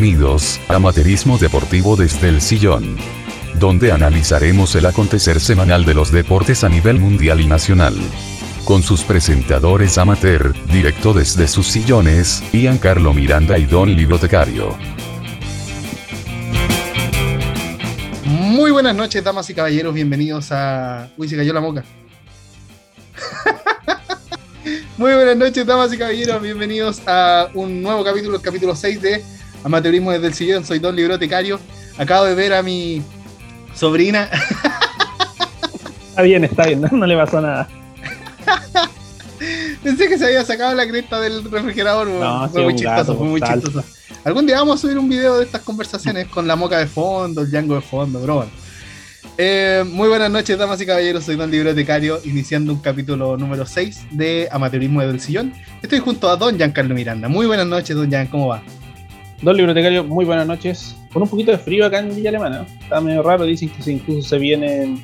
[0.00, 2.96] Bienvenidos Amateurismo Deportivo desde el Sillón.
[3.56, 7.94] Donde analizaremos el acontecer semanal de los deportes a nivel mundial y nacional.
[8.64, 14.74] Con sus presentadores amateur, directo desde sus sillones, Ian Carlo Miranda y Don Bibliotecario.
[18.24, 19.92] Muy buenas noches, damas y caballeros.
[19.92, 21.10] Bienvenidos a.
[21.18, 21.84] Uy, se cayó la moca.
[24.96, 26.40] Muy buenas noches, damas y caballeros.
[26.40, 30.64] Bienvenidos a un nuevo capítulo, capítulo 6 de Amateurismo desde el Sillón.
[30.64, 31.60] Soy Don Librotecario.
[31.98, 33.02] Acabo de ver a mi
[33.74, 34.28] sobrina.
[36.08, 37.68] Está bien, está bien, no, le pasó nada.
[39.82, 42.08] Pensé que se había sacado la cresta del refrigerador.
[42.08, 43.82] No, fue muy chistoso, fue muy chistoso.
[44.24, 47.40] Algún día vamos a subir un video de estas conversaciones con la moca de fondo,
[47.40, 48.46] el Django de fondo, bro.
[49.38, 51.24] Eh, muy buenas noches, damas y caballeros.
[51.24, 55.54] Soy Don Bibliotecario, iniciando un capítulo número 6 de Amateurismo del Sillón.
[55.80, 57.28] Estoy junto a Don Giancarlo Miranda.
[57.28, 58.62] Muy buenas noches, Don Jan, ¿cómo va?
[59.42, 60.94] Don Bibliotecario, muy buenas noches.
[61.12, 62.66] Con un poquito de frío acá en Villa Alemana.
[62.82, 65.02] Está medio raro, dicen que incluso se viene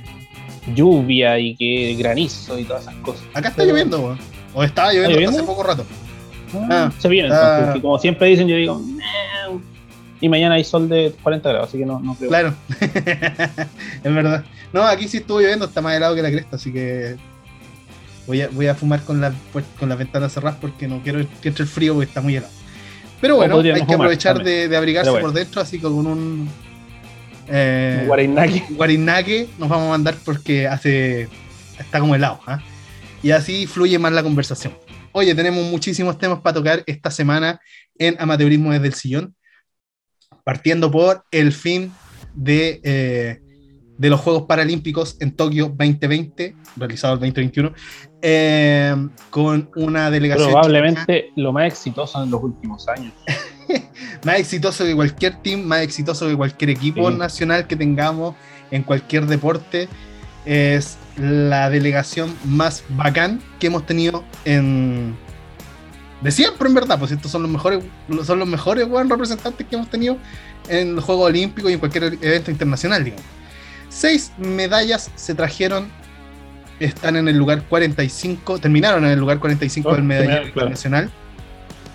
[0.75, 3.25] lluvia y que granizo y todas esas cosas.
[3.33, 4.17] Acá está lloviendo,
[4.53, 5.87] o estaba lloviendo, hace poco rato.
[6.70, 8.81] Ah, se viene, entonces, como siempre dicen, yo digo,
[10.20, 12.29] y mañana hay sol de 40 grados, así que no, no creo.
[12.29, 14.45] Claro, es verdad.
[14.73, 17.17] No, aquí sí estuvo lloviendo, está más helado que la cresta, así que
[18.27, 21.25] voy a, voy a fumar con, la, pues, con las ventanas cerradas porque no quiero
[21.41, 22.53] que entre el frío porque está muy helado.
[23.20, 26.48] Pero bueno, hay que aprovechar de, abrigarse por dentro, así que con un
[27.48, 29.48] eh, guarinaque.
[29.58, 31.28] nos vamos a mandar porque hace
[31.78, 32.41] está como helado.
[32.47, 32.61] ¿ah?
[33.23, 34.75] Y así fluye más la conversación.
[35.12, 37.61] Oye, tenemos muchísimos temas para tocar esta semana
[37.98, 39.36] en Amateurismo desde el Sillón
[40.47, 41.92] partiendo por el fin
[42.33, 43.41] de, eh,
[43.98, 47.72] de los Juegos Paralímpicos en Tokio 2020, realizado el 2021,
[48.22, 48.94] eh,
[49.30, 50.50] con una delegación.
[50.50, 53.12] Probablemente lo más exitoso en los últimos años.
[54.24, 58.35] más exitoso que cualquier team, más exitoso que cualquier equipo nacional que tengamos
[58.70, 59.89] en cualquier deporte.
[60.45, 65.17] Es la delegación más bacán que hemos tenido en,
[66.20, 67.85] de siempre, en verdad, pues estos son los mejores,
[68.24, 70.17] son los mejores representantes que hemos tenido
[70.68, 73.24] en los Juegos Olímpicos y en cualquier evento internacional, digamos.
[73.96, 75.89] Seis medallas se trajeron,
[76.80, 81.11] están en el lugar 45, terminaron en el lugar 45 del medallero internacional,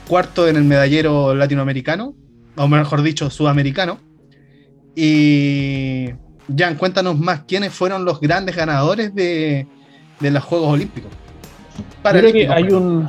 [0.08, 2.16] cuarto en el medallero latinoamericano,
[2.58, 4.00] o mejor dicho, sudamericano.
[4.96, 6.08] Y
[6.58, 9.68] Jan, cuéntanos más quiénes fueron los grandes ganadores de,
[10.20, 11.12] de los Juegos Olímpicos.
[12.02, 13.08] Creo que hay un,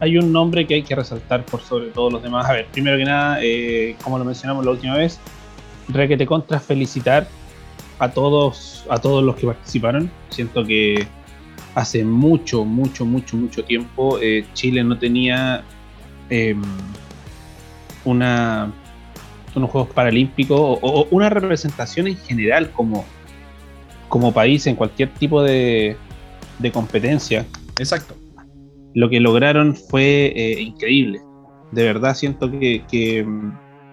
[0.00, 2.44] hay un nombre que hay que resaltar por sobre todos los demás.
[2.50, 5.20] A ver, primero que nada, eh, como lo mencionamos la última vez,
[5.92, 7.28] te contra felicitar
[7.98, 10.10] a todos, a todos los que participaron.
[10.30, 11.06] Siento que
[11.74, 15.62] hace mucho, mucho, mucho, mucho tiempo eh, Chile no tenía
[16.30, 16.62] em,
[18.04, 18.72] una,
[19.54, 23.04] unos Juegos Paralímpicos o, una representación en general como,
[24.08, 25.96] como país en cualquier tipo de,
[26.58, 27.46] de competencia.
[27.78, 28.16] Exacto
[28.96, 31.20] lo que lograron fue eh, increíble.
[31.70, 33.26] De verdad siento que,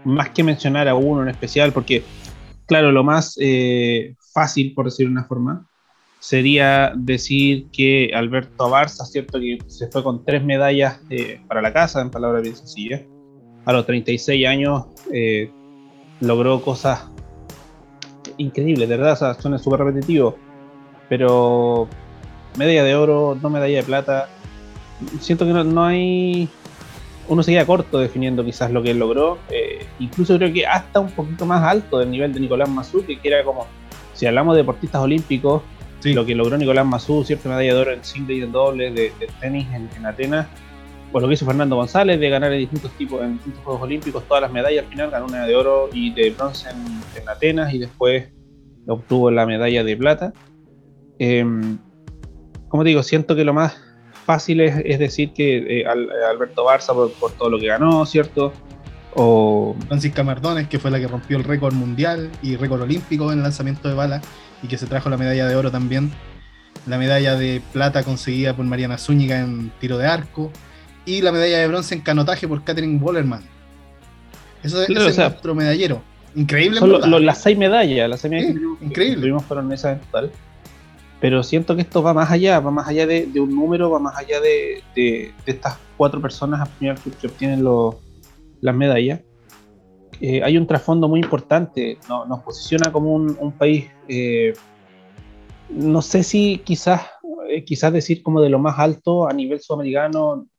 [0.05, 2.03] más que mencionar a uno en especial, porque
[2.73, 5.67] claro, lo más eh, fácil, por decir de una forma,
[6.19, 11.71] sería decir que Alberto Barça, cierto que se fue con tres medallas eh, para la
[11.71, 13.01] casa, en palabras bien sencillas,
[13.65, 14.85] a los 36 años
[16.19, 17.05] logró cosas
[18.37, 20.35] increíbles, de verdad, o sea, suena súper repetitivo,
[21.09, 21.87] pero
[22.57, 24.29] medalla de oro, no medalla de plata,
[25.19, 26.49] siento que no, hay.
[27.27, 29.37] Uno se queda corto definiendo quizás lo que él logró.
[29.49, 33.17] Eh, incluso creo que hasta un poquito más alto del nivel de Nicolás Mazú, que
[33.23, 33.65] era como,
[34.13, 35.61] si hablamos de deportistas olímpicos,
[36.11, 39.13] lo que logró Nicolás Mazú, cierta medalla de oro en single y en doble de,
[39.39, 40.47] tenis en, Atenas,
[41.13, 44.23] o lo que hizo Fernando González de ganar en distintos tipos, en distintos Juegos Olímpicos
[44.27, 47.79] todas las medallas al final, ganó una de oro y de bronce en, Atenas y
[47.79, 48.29] después
[48.87, 50.33] obtuvo la medalla de plata.
[51.19, 51.77] Em,
[52.67, 53.79] como digo, siento que lo más
[54.23, 58.53] fácil es, decir que eh, Alberto Barça por, todo lo que ganó, ¿cierto?
[59.15, 63.43] O Francisca Mardones, que fue la que rompió el récord mundial y récord olímpico en
[63.43, 64.21] lanzamiento de bala
[64.63, 66.11] y que se trajo la medalla de oro también.
[66.87, 70.51] La medalla de plata conseguida por Mariana Zúñiga en tiro de arco
[71.05, 73.43] y la medalla de bronce en canotaje por Catherine Wallerman.
[74.63, 76.01] Eso es, nuestro medallero.
[76.35, 76.79] Increíble.
[76.79, 79.21] Son las seis medallas, las seis medallas increíble.
[79.21, 80.31] tuvimos fueron esas en total
[81.23, 84.17] pero siento que esto va más allá, va más allá de, un número, va más
[84.17, 86.91] allá de, estas cuatro personas que,
[87.25, 87.63] obtienen
[88.59, 89.21] las medallas.
[90.19, 94.51] Eh, hay un trasfondo muy importante, nos posiciona como un, país, eh,
[95.69, 97.03] no sé si quizás,
[97.49, 100.49] eh, quizás decir como de lo más alto a nivel sudamericano,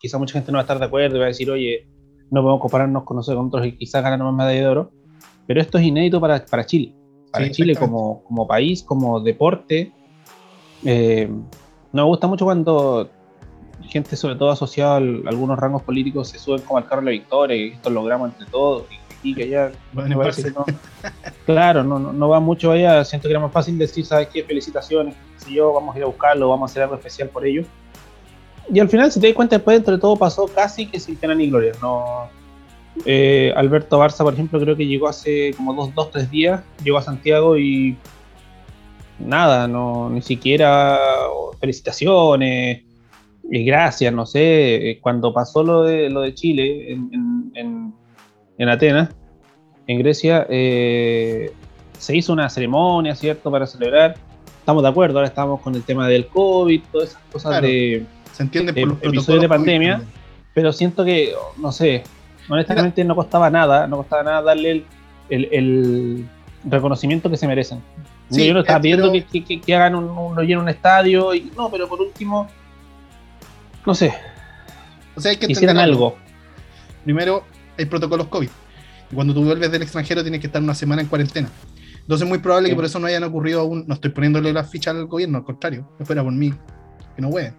[0.00, 1.88] quizás mucha gente no va a estar de acuerdo y va a decir, oye,
[2.30, 4.92] no podemos compararnos con, nosotros, con otros que quizás ganan más medalla de oro,
[5.48, 6.94] pero esto es inédito para, para Chile,
[7.32, 9.92] para Chile como, como país, como deporte.
[10.84, 11.28] Eh,
[11.92, 13.08] no me gusta mucho cuando
[13.88, 17.10] gente, sobre todo asociada a algunos rangos políticos, se suben como al carro de la
[17.10, 18.84] victoria y esto lo logramos entre todos
[19.22, 19.72] y que allá.
[21.46, 23.04] claro, no, no, va mucho allá.
[23.04, 24.42] Siento que era más fácil decir, ¿sabes qué?
[24.42, 27.64] Felicitaciones, si yo, vamos a ir a buscarlo, vamos a hacer algo especial por ello.
[28.72, 31.34] Y al final, si te das cuenta, después entre todo pasó casi que sin pena
[31.34, 31.72] ni gloria.
[31.80, 32.28] No,
[33.04, 36.98] eh, Alberto Barça, por ejemplo, creo que llegó hace como dos, dos, tres días, llegó
[36.98, 37.96] a Santiago y
[39.24, 40.98] nada, no, ni siquiera
[41.60, 42.82] felicitaciones,
[43.50, 47.92] y gracias, no sé, cuando pasó lo de, lo de Chile en,
[48.58, 49.10] en, Atenas,
[49.86, 51.52] en Grecia, eh,
[51.98, 54.14] se hizo una ceremonia, ¿cierto?, para celebrar.
[54.60, 58.42] Estamos de acuerdo, ahora estamos con el tema del COVID, todas esas cosas de, se
[58.42, 60.02] entiende por los episodios de pandemia,
[60.54, 62.02] pero siento que, no sé,
[62.48, 64.84] honestamente no costaba nada, no costaba nada darle
[65.28, 66.26] el,
[66.64, 67.80] reconocimiento que se merecen.
[68.32, 69.12] Yo no estaba eh, pidiendo
[69.64, 72.48] que, hagan un, un, un estadio, y no, pero por último,
[73.84, 74.14] no sé,
[75.14, 76.16] o sea, hay que hicieran algo.
[77.04, 77.44] Primero,
[77.76, 78.48] hay protocolos COVID.
[79.10, 81.48] Y cuando tú vuelves del extranjero tienes que estar una semana en cuarentena.
[82.00, 84.64] Entonces es muy probable que por eso no hayan ocurrido aún, no estoy poniéndole la
[84.64, 86.52] ficha al gobierno, al contrario, espera por mí,
[87.14, 87.54] que no pueden,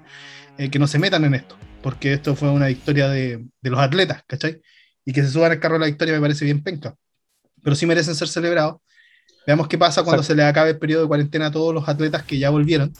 [0.57, 3.79] eh, que no se metan en esto, porque esto fue una victoria de, de los
[3.79, 4.61] atletas, ¿cachai?
[5.05, 6.95] y que se suban al carro de la victoria me parece bien penca.
[7.61, 8.77] Pero sí merecen ser celebrados.
[9.45, 12.23] Veamos qué pasa cuando se les acabe el periodo de cuarentena a todos los atletas
[12.23, 12.93] que ya volvieron.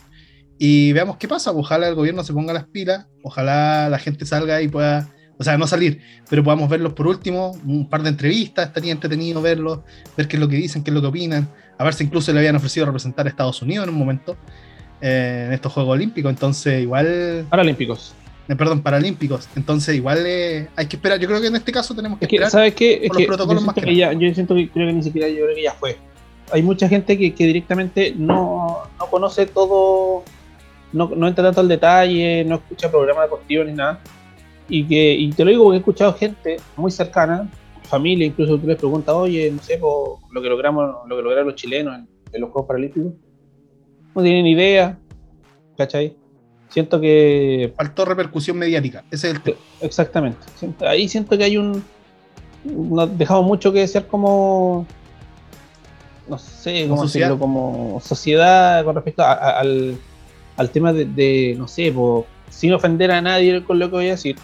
[0.57, 1.51] Y veamos qué pasa.
[1.51, 3.07] Ojalá el gobierno se ponga las pilas.
[3.23, 7.51] Ojalá la gente salga y pueda, o sea, no salir, pero podamos verlos por último.
[7.65, 9.79] Un par de entrevistas, estaría entretenido verlos,
[10.17, 11.47] ver qué es lo que dicen, qué es lo que opinan.
[11.77, 14.37] A ver si incluso le habían ofrecido representar a Estados Unidos en un momento
[15.01, 16.29] eh, en estos Juegos Olímpicos.
[16.29, 17.45] Entonces, igual.
[17.49, 18.13] Paralímpicos.
[18.47, 19.47] Eh, perdón, paralímpicos.
[19.55, 21.19] Entonces, igual eh, hay que esperar.
[21.19, 22.51] Yo creo que en este caso tenemos que, esperar.
[22.51, 23.01] ¿Sabes qué?
[23.03, 25.55] Es que protocolos yo, que ya, yo siento que creo que ni siquiera yo creo
[25.55, 25.97] que ya fue.
[26.53, 30.23] Hay mucha gente que, que directamente no, no, conoce todo,
[30.93, 33.99] no, no, entra tanto al detalle, no escucha programas deportivos ni nada.
[34.69, 37.49] Y que y te lo digo porque he escuchado gente muy cercana,
[37.83, 41.55] familia, incluso tú les preguntas, oye, no sé, lo que logramos, lo que lograron los
[41.55, 43.13] chilenos en, en los Juegos Paralímpicos.
[44.15, 44.97] No tienen idea,
[45.75, 46.15] ¿cachai?
[46.73, 47.71] Siento que.
[47.77, 49.57] Faltó repercusión mediática, ese es el tema.
[49.81, 50.39] Exactamente.
[50.79, 51.83] Ahí siento que hay un.
[52.63, 54.87] Nos dejamos mucho que desear como.
[56.27, 59.97] No sé, cómo decirlo, como sociedad con respecto al,
[60.55, 61.93] al, tema de, no sé,
[62.49, 64.37] sin ofender a nadie con lo que voy a decir,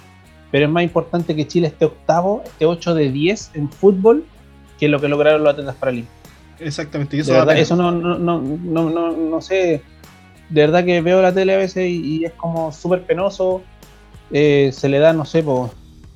[0.52, 4.26] pero es más importante que Chile esté octavo, esté 8 de 10 en fútbol,
[4.78, 6.18] que lo que lograron los atletas paralímpicos.
[6.60, 9.81] Exactamente, y eso, eso no, no, no, no, no, no sé
[10.50, 13.62] de verdad que veo la tele a veces y, es como súper penoso.
[14.31, 15.72] Eh, se le da, no sé, por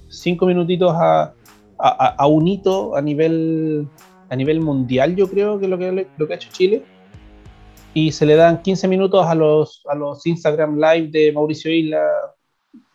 [0.10, 1.34] cinco minutitos a,
[1.80, 3.88] a, un hito a nivel,
[4.34, 6.84] a nivel mundial, yo creo que lo que, lo que ha hecho Chile.
[7.94, 12.02] Y se le dan 15 minutos a los, a los Instagram Live de Mauricio Isla.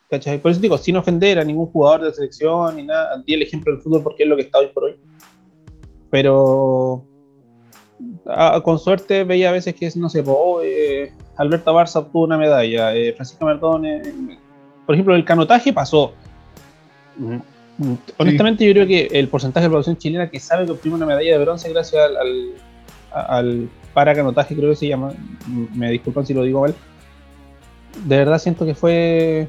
[0.09, 0.41] ¿cachai?
[0.41, 3.71] Por eso digo, sin ofender a ningún jugador de selección ni nada, di el ejemplo
[3.71, 4.99] del fútbol porque es lo que está hoy por hoy.
[6.09, 7.05] Pero
[8.63, 12.93] con suerte veía a veces que, no sé, oh, eh, Alberto Barça obtuvo una medalla,
[12.93, 14.01] eh, Francisco Merdone,
[14.85, 16.11] por ejemplo, el canotaje pasó.
[18.17, 21.05] Honestamente, yo creo que el porcentaje de la población chilena que sabe que obtuvo una
[21.05, 22.53] medalla de bronce gracias al,
[23.11, 25.13] al, paracanotaje, creo que se llama,
[25.73, 26.75] me disculpan si lo digo mal,
[28.05, 29.47] de verdad siento que fue,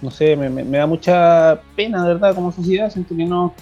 [0.00, 3.54] no sé, me, da mucha pena, de verdad, como sociedad, siento que no,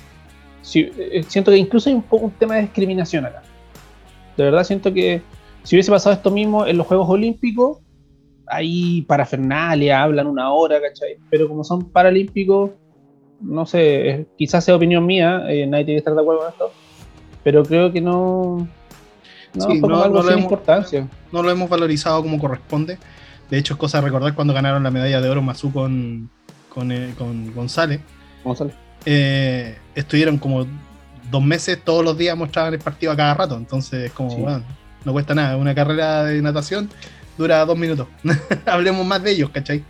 [0.75, 3.43] eh, siento que incluso hay un un tema de discriminación acá.
[4.37, 5.23] De verdad siento que
[5.63, 7.79] si hubiese pasado esto mismo en los Juegos Olímpicos,
[8.47, 11.19] ahí parafernalia, hablan una hora, ¿cachai?
[11.31, 12.71] Pero como son paralímpicos,
[13.41, 16.73] no sé, quizás sea opinión mía, eh, nadie tiene que estar de acuerdo con esto,
[17.43, 18.69] pero creo que no,
[19.55, 21.09] no, no, algo lo hemos, importancia.
[21.33, 22.99] No lo hemos valorizado como corresponde.
[23.51, 26.31] De hecho, es cosa de recordar cuando ganaron la medalla de oro Mazú con,
[26.69, 27.13] con, eh,
[27.55, 28.01] González.
[28.45, 28.75] González.
[29.05, 30.67] Eh, estuvieron como
[31.31, 33.57] dos meses, todos los días mostraban el partido a cada rato.
[33.57, 34.63] Entonces, como, bueno,
[35.05, 35.57] no cuesta nada.
[35.57, 36.89] Una carrera de natación
[37.37, 38.07] dura dos minutos.
[38.67, 39.83] Hablemos más de ellos, ¿cachai?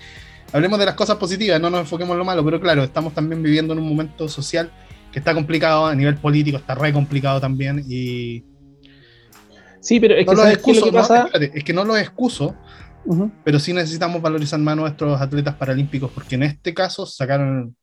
[0.52, 3.42] Hablemos de las cosas positivas, no nos enfoquemos en lo malo, pero claro, estamos también
[3.42, 4.70] viviendo en un momento social
[5.12, 8.44] que está complicado, a nivel político está re complicado también y...
[9.80, 10.90] Sí, pero es que, no los excuso,
[11.40, 12.54] es que no los excuso,
[13.44, 17.76] pero sí necesitamos valorizar más a nuestros atletas paralímpicos porque en este caso sacaron,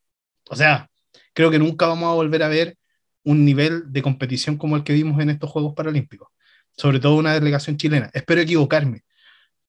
[0.49, 0.89] o sea,
[1.33, 2.77] creo que nunca vamos a volver a ver
[3.23, 6.29] un nivel de competición como el que vimos en estos Juegos Paralímpicos,
[6.75, 8.09] sobre todo una delegación chilena.
[8.13, 9.03] Espero equivocarme,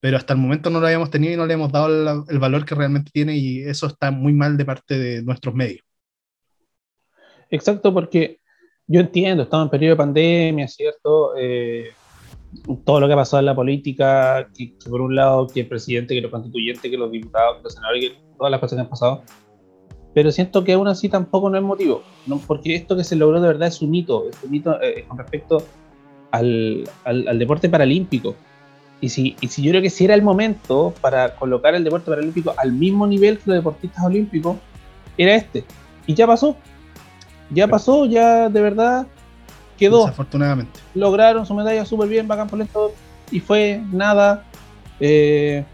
[0.00, 2.64] pero hasta el momento no lo habíamos tenido y no le hemos dado el valor
[2.64, 5.84] que realmente tiene y eso está muy mal de parte de nuestros medios.
[7.50, 8.40] Exacto, porque
[8.86, 11.36] yo entiendo, estamos en periodo de pandemia, ¿cierto?
[11.36, 11.90] Eh,
[12.84, 16.14] todo lo que ha pasado en la política, que, por un lado que el presidente,
[16.14, 18.88] que los constituyentes, que los diputados, que los senadores, que todas las cosas que han
[18.88, 19.22] pasado,
[20.14, 22.40] pero siento que aún así tampoco no es motivo, ¿no?
[22.46, 25.18] porque esto que se logró de verdad es un hito, es un hito eh, con
[25.18, 25.62] respecto
[26.30, 28.34] al, al, deporte paralímpico.
[29.00, 32.10] Y si, y si yo creo que si era el momento para colocar el deporte
[32.10, 34.56] paralímpico al mismo nivel que los deportistas olímpicos,
[35.16, 35.64] era este.
[36.06, 36.56] Y ya pasó.
[37.50, 39.06] Ya pasó, ya de verdad
[39.78, 40.00] quedó.
[40.00, 40.80] Desafortunadamente.
[40.94, 42.92] Lograron su medalla súper bien, bacán por esto,
[43.30, 44.44] y fue nada.
[45.00, 45.64] Eh,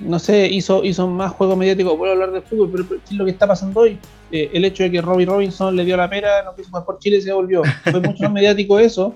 [0.00, 1.96] no sé, hizo, hizo más juego mediático.
[1.96, 3.98] Puedo hablar de fútbol, pero ¿qué es lo que está pasando hoy?
[4.30, 6.98] Eh, el hecho de que Robbie Robinson le dio la pera, no quiso jugar por
[6.98, 7.62] Chile y se volvió.
[7.84, 9.14] Fue mucho más mediático eso.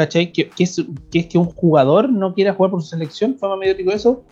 [0.00, 0.32] ¿Cachai?
[0.32, 4.22] Que, es, que, un jugador no quiera jugar por su selección, fue más mediático eso,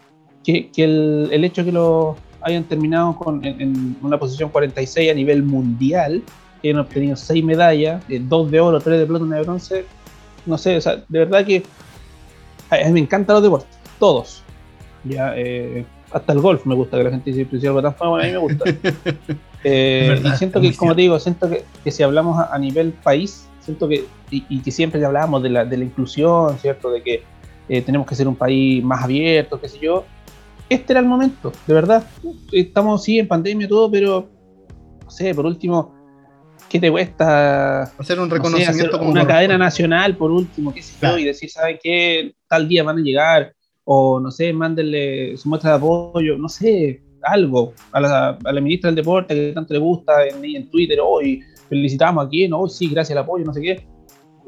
[0.43, 5.43] que, el, el, hecho que lo hayan terminado con, en, una posición 46 a nivel
[5.43, 6.23] mundial,
[6.63, 9.85] que han obtenido 6 medallas, 2 eh, de oro, 3 de plata, 1 de bronce.
[10.47, 11.63] No sé, o sea, de verdad que
[12.71, 14.43] a mí me encantan los deportes, todos
[15.05, 17.95] ya, eh, hasta el golf me gusta, que la gente dice, pero si algo tan
[17.99, 18.65] bueno, a mí me gusta.
[19.65, 23.48] Eh, y siento que, como te digo, siento que, que si hablamos a, nivel país,
[23.69, 26.91] siento que, y, que siempre hablábamos de la, de la inclusión, ¿cierto?
[26.91, 27.23] De que
[27.69, 30.07] eh, tenemos que ser un país más abierto, qué sé yo.
[30.71, 32.03] Este era el momento, de verdad.
[32.51, 34.27] Estamos, sí, en pandemia y todo, pero,
[35.05, 35.95] no sé, por último,
[36.71, 37.83] ¿qué te cuesta?
[37.83, 41.79] Hacer un reconocimiento como una cadena nacional, por último, qué sé yo, y decir, ¿saben
[41.83, 42.35] qué?
[42.49, 43.53] Tal día van a llegar
[43.85, 48.61] o no sé, mándenle su muestra de apoyo, no sé, algo a la, a la
[48.61, 52.71] ministra del deporte que tanto le gusta en, en Twitter, hoy felicitamos a quien, hoy
[52.71, 53.87] sí, gracias al apoyo, no sé qué.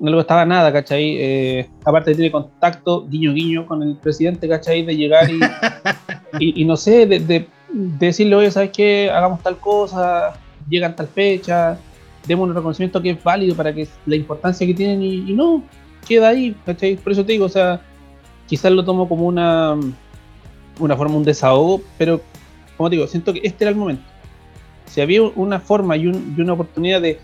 [0.01, 1.17] No le gustaba nada, ¿cachai?
[1.19, 4.83] Eh, aparte tiene contacto, guiño guiño, con el presidente, ¿cachai?
[4.85, 5.41] De llegar y,
[6.61, 9.11] y, no sé, de, de, decirle, oye, ¿sabes qué?
[9.11, 10.33] Hagamos tal cosa,
[10.69, 11.79] llegan tal fecha,
[12.27, 15.63] demos un reconocimiento que es válido para que la importancia que tienen y, y no,
[16.09, 16.97] queda ahí, ¿cachai?
[16.97, 17.83] Por eso te digo, o sea,
[18.47, 19.77] quizás lo tomo como una,
[20.79, 22.21] una forma, un desahogo, pero
[22.77, 24.10] como digo, siento que este era el momento.
[24.91, 27.19] Si había una forma y, una oportunidad de,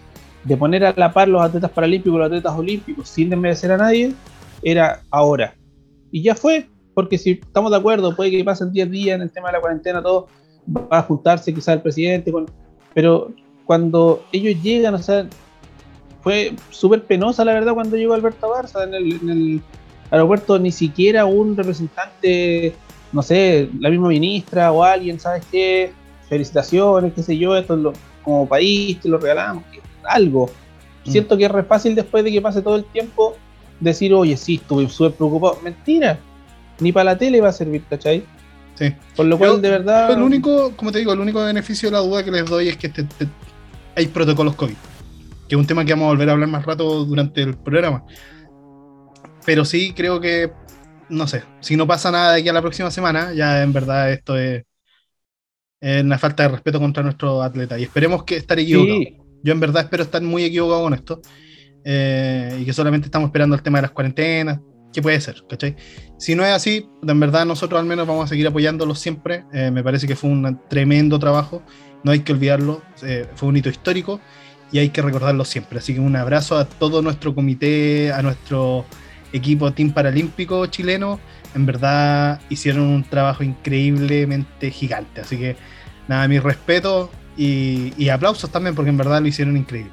[0.56, 4.14] poner a la par los atletas paralímpicos, los atletas olímpicos, sin desmerecer a nadie,
[4.62, 5.54] era ahora.
[6.12, 9.30] Y ya fue, porque si estamos de acuerdo, puede que pasen 10 días en el
[9.30, 10.28] tema de la cuarentena, todo
[10.68, 12.32] va a juntarse quizás el presidente,
[12.94, 13.32] pero
[13.64, 15.28] cuando ellos llegan, o sea,
[16.22, 19.60] fue súper penosa la verdad cuando llegó Alberto Barça en el,
[20.10, 22.74] aeropuerto ni siquiera un representante,
[23.12, 25.92] no sé, la misma ministra o alguien, ¿sabes qué?
[26.28, 27.92] Felicitaciones, qué sé yo, esto
[28.22, 29.64] como país te lo regalamos,
[30.04, 30.50] algo.
[31.04, 31.10] Mm.
[31.10, 33.36] Siento que es re fácil después de que pase todo el tiempo
[33.80, 35.58] decir, oye, sí, estuve súper preocupado.
[35.62, 36.18] Mentira,
[36.80, 38.24] ni para la tele va a servir, ¿cachai?
[38.74, 38.92] Sí.
[39.14, 40.10] Por lo cual, de verdad.
[40.10, 42.76] El único, como te digo, el único beneficio de la duda que les doy es
[42.76, 42.92] que
[43.94, 44.74] hay protocolos COVID,
[45.48, 48.04] que es un tema que vamos a volver a hablar más rato durante el programa.
[49.46, 50.52] Pero sí creo que,
[51.08, 54.12] no sé, si no pasa nada de aquí a la próxima semana, ya en verdad
[54.12, 54.64] esto es,
[56.02, 57.78] una falta de respeto contra nuestro atleta.
[57.78, 59.00] Y esperemos que estar equivocado.
[59.42, 61.20] Yo en verdad espero estar muy equivocado con esto.
[61.88, 64.58] Eh, y que solamente estamos esperando el tema de las cuarentenas,
[64.92, 65.76] que puede ser, ¿cachai?
[66.18, 69.44] Si no es así, en verdad nosotros al menos vamos a seguir apoyándolo siempre.
[69.52, 71.62] Eh, me parece que fue un tremendo trabajo,
[72.02, 74.20] no hay que olvidarlo, eh, fue un hito histórico
[74.72, 75.78] y hay que recordarlo siempre.
[75.78, 78.84] Así que un abrazo a todo nuestro comité, a nuestro
[79.32, 81.20] equipo Team Paralímpico chileno,
[81.54, 85.22] en verdad hicieron un trabajo increíblemente gigante.
[85.22, 85.56] Así que
[86.08, 89.92] nada, mi respeto y, aplausos también porque en verdad lo hicieron increíble.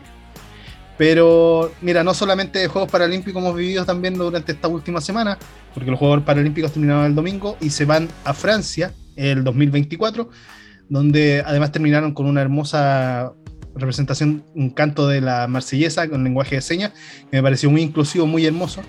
[0.98, 5.38] Pero mira, no solamente de Juegos Paralímpicos hemos vivido también durante esta última semana,
[5.74, 10.30] porque los Juegos Paralímpicos terminaron el domingo y se van a Francia el 2024,
[10.90, 13.34] donde además terminaron con una hermosa
[13.76, 16.92] representación, un canto de la marsellesa con lenguaje de señas,
[17.32, 18.82] que me pareció muy inclusivo, muy hermoso.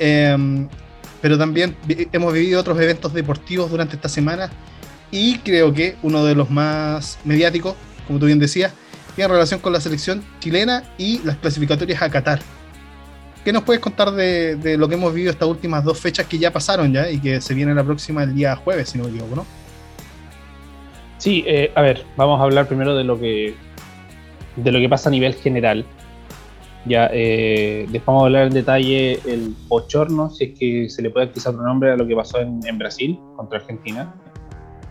[0.00, 0.66] Em,
[1.20, 1.76] pero también
[2.12, 4.50] hemos vivido otros eventos deportivos durante esta semana
[5.10, 7.76] y creo que uno de los más mediáticos,
[8.06, 8.72] como tú bien decías,
[9.14, 12.40] tiene relación con la selección chilena y las clasificatorias a Qatar.
[13.44, 16.50] ¿Qué nos puedes contar de, lo que hemos vivido estas últimas dos fechas que ya
[16.50, 19.36] pasaron ya y que se viene la próxima el día jueves, si no me equivoco,
[19.36, 19.46] ¿no?
[21.18, 23.54] Sí, eh, a ver, vamos a hablar primero de lo que
[24.56, 25.84] de lo que pasa a nivel general.
[26.86, 31.10] Ya, eh, después vamos a hablar en detalle el bochorno, si es que se le
[31.10, 34.14] puede quizá otro nombre a lo que pasó en, Brasil contra Argentina.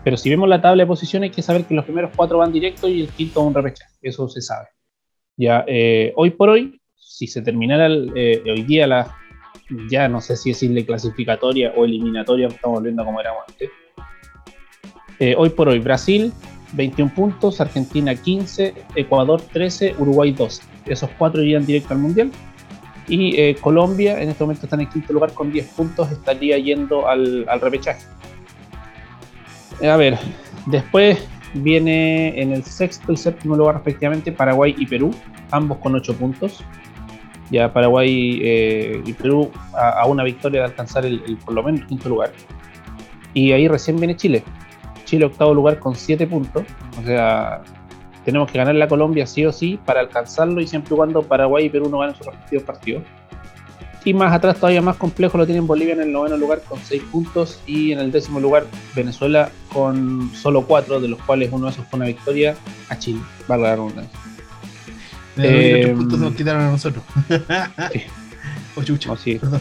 [0.04, 2.52] Pero si vemos la tabla de posiciones, hay que saber que los primeros cuatro van
[2.52, 4.68] directo y el quinto un repechaje, eso se sabe.
[5.36, 9.16] Ya, eh, hoy por hoy, si se terminara eh, hoy día la,
[9.90, 13.68] ya no sé si decirle clasificatoria o eliminatoria, estamos viendo como era antes.
[15.36, 16.32] hoy por hoy, Brasil
[16.72, 20.62] 21 puntos, Argentina 15, Ecuador 13, Uruguay 12.
[20.86, 22.30] Esos cuatro irían directo al Mundial.
[23.08, 26.58] Y eh, Colombia en este momento está en el quinto lugar con 10 puntos, estaría
[26.58, 28.06] yendo al, repechaje.
[29.82, 30.16] A ver,
[30.66, 31.18] después
[31.54, 35.10] viene en el sexto y séptimo lugar respectivamente Paraguay y Perú,
[35.50, 36.62] ambos con 8 puntos.
[37.50, 41.86] Ya Paraguay eh, y Perú a, una victoria de alcanzar el, por lo menos el
[41.88, 42.30] quinto lugar.
[43.34, 44.44] Y ahí recién viene Chile.
[45.10, 46.62] Chile octavo lugar con 7 puntos.
[47.00, 47.62] O sea,
[48.24, 51.66] tenemos que ganar la Colombia sí o sí para alcanzarlo y siempre y cuando Paraguay
[51.66, 53.02] y Perú no ganen sus respectivos partidos.
[54.04, 57.02] Y más atrás, todavía más complejo, lo tienen Bolivia en el noveno lugar con 6
[57.10, 61.72] puntos y en el décimo lugar Venezuela con solo 4, de los cuales uno de
[61.72, 62.54] esos fue una victoria
[62.88, 64.18] a Chile, valga la redundancia.
[65.38, 67.02] Eh, puntos nos quitaron a nosotros.
[67.92, 68.02] sí.
[68.84, 69.12] Chucha.
[69.12, 69.34] Oh, sí.
[69.34, 69.60] Perdón.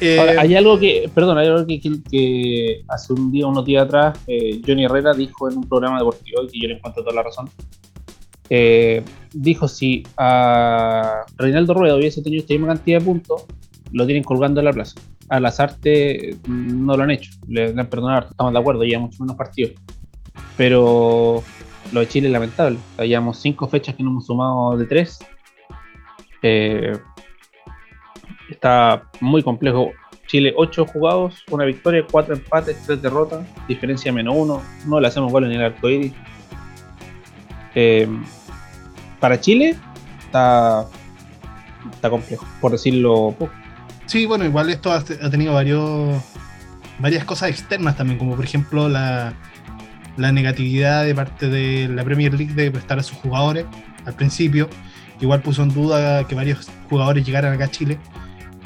[0.00, 4.60] Eh, hay algo que, perdón, hay algo que, hace un día, unos días atrás, eh,
[4.66, 7.50] Johnny Herrera dijo en un programa deportivo, y yo le encuentro toda la razón,
[8.50, 9.02] eh,
[9.32, 13.44] dijo si a Reinaldo Rueda hubiese tenido esta misma cantidad de puntos,
[13.92, 15.00] lo tienen colgando en la plaza.
[15.28, 19.22] A las artes no lo han hecho, le, han perdonado, estamos de acuerdo, ya mucho
[19.22, 19.72] menos partidos.
[20.56, 21.42] Pero
[21.92, 22.78] lo de Chile es lamentable.
[22.98, 25.18] Llevamos cinco fechas que no hemos sumado de tres.
[26.42, 26.96] Eh,
[28.48, 29.92] está muy complejo.
[30.26, 34.62] Chile, ocho jugados, una victoria, cuatro empates, tres derrotas, diferencia menos uno.
[34.86, 36.12] No le hacemos gol en el arco iris.
[37.74, 38.08] Eh,
[39.20, 39.76] para Chile
[40.18, 40.86] está,
[41.92, 43.52] está complejo, por decirlo poco.
[44.06, 46.22] Sí, bueno, igual esto ha, tenido varios,
[46.98, 49.34] varias cosas externas también, como por ejemplo la,
[50.16, 53.66] la negatividad de parte de la Premier League de prestar a sus jugadores
[54.06, 54.68] al principio.
[55.20, 57.98] Igual puso en duda que varios jugadores llegaran acá a Chile.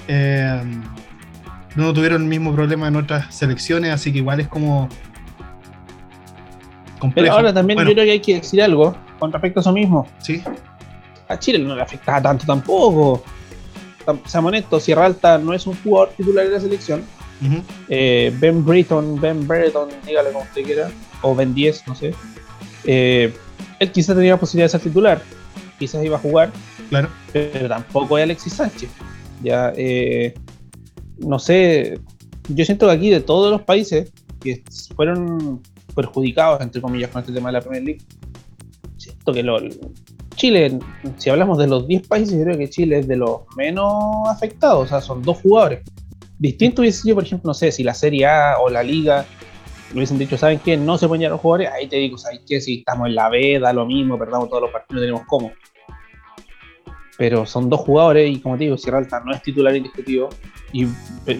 [0.08, 0.62] Eh,
[1.74, 4.88] no tuvieron el mismo problema en otras selecciones, así que igual es como.
[6.98, 7.26] Complejo.
[7.26, 10.06] Pero ahora también yo creo que hay que decir algo con respecto a eso mismo.
[10.18, 10.42] Sí.
[11.28, 13.24] A Chile no le afectaba tanto tampoco.
[14.26, 17.02] Seamos honestos, Sierra Alta no es un jugador titular de la selección.
[17.88, 20.90] Eh, ben Britton, Ben Brereton, dígale como usted quiera,
[21.22, 22.14] o Ben 10, no sé.
[22.84, 23.34] Eh,
[23.80, 25.22] él quizás tenía la posibilidad de ser titular,
[25.78, 26.52] quizás iba a jugar,
[26.88, 27.08] claro.
[27.32, 28.90] pero tampoco es Alexis Sánchez.
[29.42, 30.34] Ya, eh,
[31.18, 31.98] no sé,
[32.48, 34.62] yo siento que aquí de todos los países que
[34.96, 35.60] fueron
[35.94, 38.02] perjudicados, entre comillas, con este tema de la Premier League,
[38.96, 39.58] siento que lo,
[40.36, 40.78] Chile,
[41.18, 44.84] si hablamos de los 10 países, yo creo que Chile es de los menos afectados,
[44.84, 45.80] o sea, son dos jugadores.
[46.38, 49.24] Distinto hubiese sido, por ejemplo, no sé, si la Serie A o la Liga
[49.90, 50.76] me hubiesen dicho, ¿saben qué?
[50.76, 52.60] No se ponían los jugadores, ahí te digo, ¿sabes qué?
[52.60, 55.52] Si estamos en la B, da lo mismo, perdamos todos los partidos, no tenemos cómo.
[57.16, 60.30] Pero son dos jugadores y como te digo, Sierra Alta no es titular indiscutido
[60.72, 60.86] y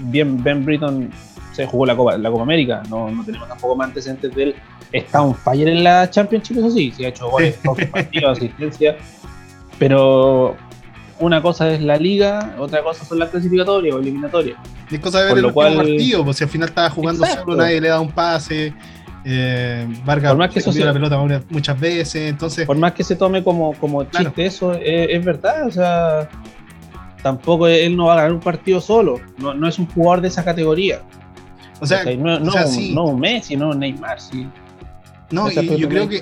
[0.05, 1.11] bien Ben Britton
[1.53, 4.55] se jugó la Copa, la Copa América, no, no tenemos tampoco más antecedentes de él.
[4.91, 7.59] Está un fire en la Championship, eso sí, se ha hecho goles,
[7.91, 8.97] partidos, asistencia,
[9.79, 10.57] pero
[11.19, 14.59] una cosa es la liga, otra cosa son las clasificatorias o eliminatorias.
[14.91, 15.77] Es cosa de ver el cual...
[15.77, 18.75] partido, pues si al final estaba jugando solo, nadie le da un pase.
[19.25, 22.67] Eh, Vargas por más que eso la pelota muchas veces, entonces.
[22.67, 26.29] Por más que se tome como, como chiste, eso es, verdad, o sea,
[27.23, 30.29] tampoco él no va a ganar un partido solo, no, no es un jugador de
[30.29, 31.03] esa categoría.
[31.81, 32.53] O sea, no, no,
[32.93, 34.47] no Messi, no Neymar, sí.
[35.31, 36.21] No, y yo creo que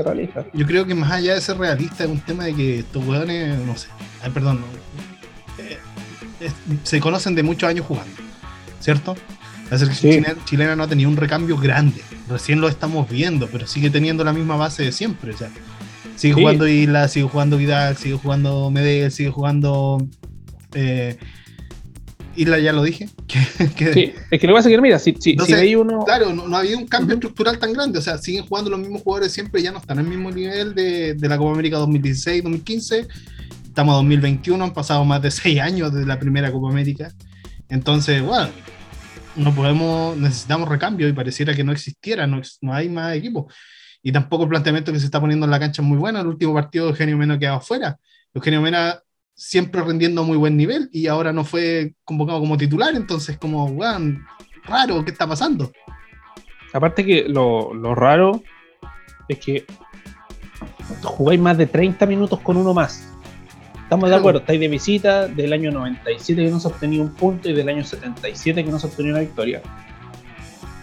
[0.52, 3.58] yo creo que más allá de ser realista es un tema de que estos hueones,
[3.66, 3.88] no sé,
[4.22, 4.60] ay, perdón,
[5.58, 5.78] eh,
[6.84, 8.14] se conocen de muchos años jugando,
[8.78, 9.16] ¿cierto?
[9.70, 13.88] La selección chilena, no ha tenido un recambio grande, recién lo estamos viendo, pero sigue
[13.88, 15.48] teniendo la misma base de siempre, o sea,
[16.16, 20.04] sigue jugando Isla, sigue jugando Vidal, sigue jugando Medel, sigue jugando
[20.74, 21.16] eh,
[22.34, 23.08] Isla ya lo dije.
[23.76, 25.36] Que, sí, es que lo voy a seguir, mira, si, si,
[25.76, 26.04] uno...
[26.04, 29.02] Claro, no, ha habido un cambio estructural tan grande, o sea, siguen jugando los mismos
[29.02, 33.06] jugadores siempre, ya no están al mismo nivel de, de la Copa América 2016-2015,
[33.66, 37.14] estamos a 2021, han pasado más de seis años desde la primera Copa América,
[37.68, 38.50] entonces, bueno,
[39.40, 43.52] no podemos, necesitamos recambio y pareciera que no existiera, no, no hay más equipos.
[44.02, 46.20] Y tampoco el planteamiento que se está poniendo en la cancha es muy bueno.
[46.20, 47.98] El último partido Eugenio Mena quedado afuera.
[48.32, 49.02] Eugenio Mena
[49.34, 53.74] siempre rendiendo a muy buen nivel y ahora no fue convocado como titular, entonces como,
[54.64, 55.72] raro, ¿qué está pasando?
[56.74, 58.42] Aparte que lo, raro
[59.28, 59.64] es que
[61.02, 63.09] jugáis más de 30 minutos con uno más.
[63.90, 67.50] Estamos de acuerdo, estáis de visita del año 97 que no se obtenía un punto
[67.50, 69.60] y del año 77 que no se obtenía una victoria.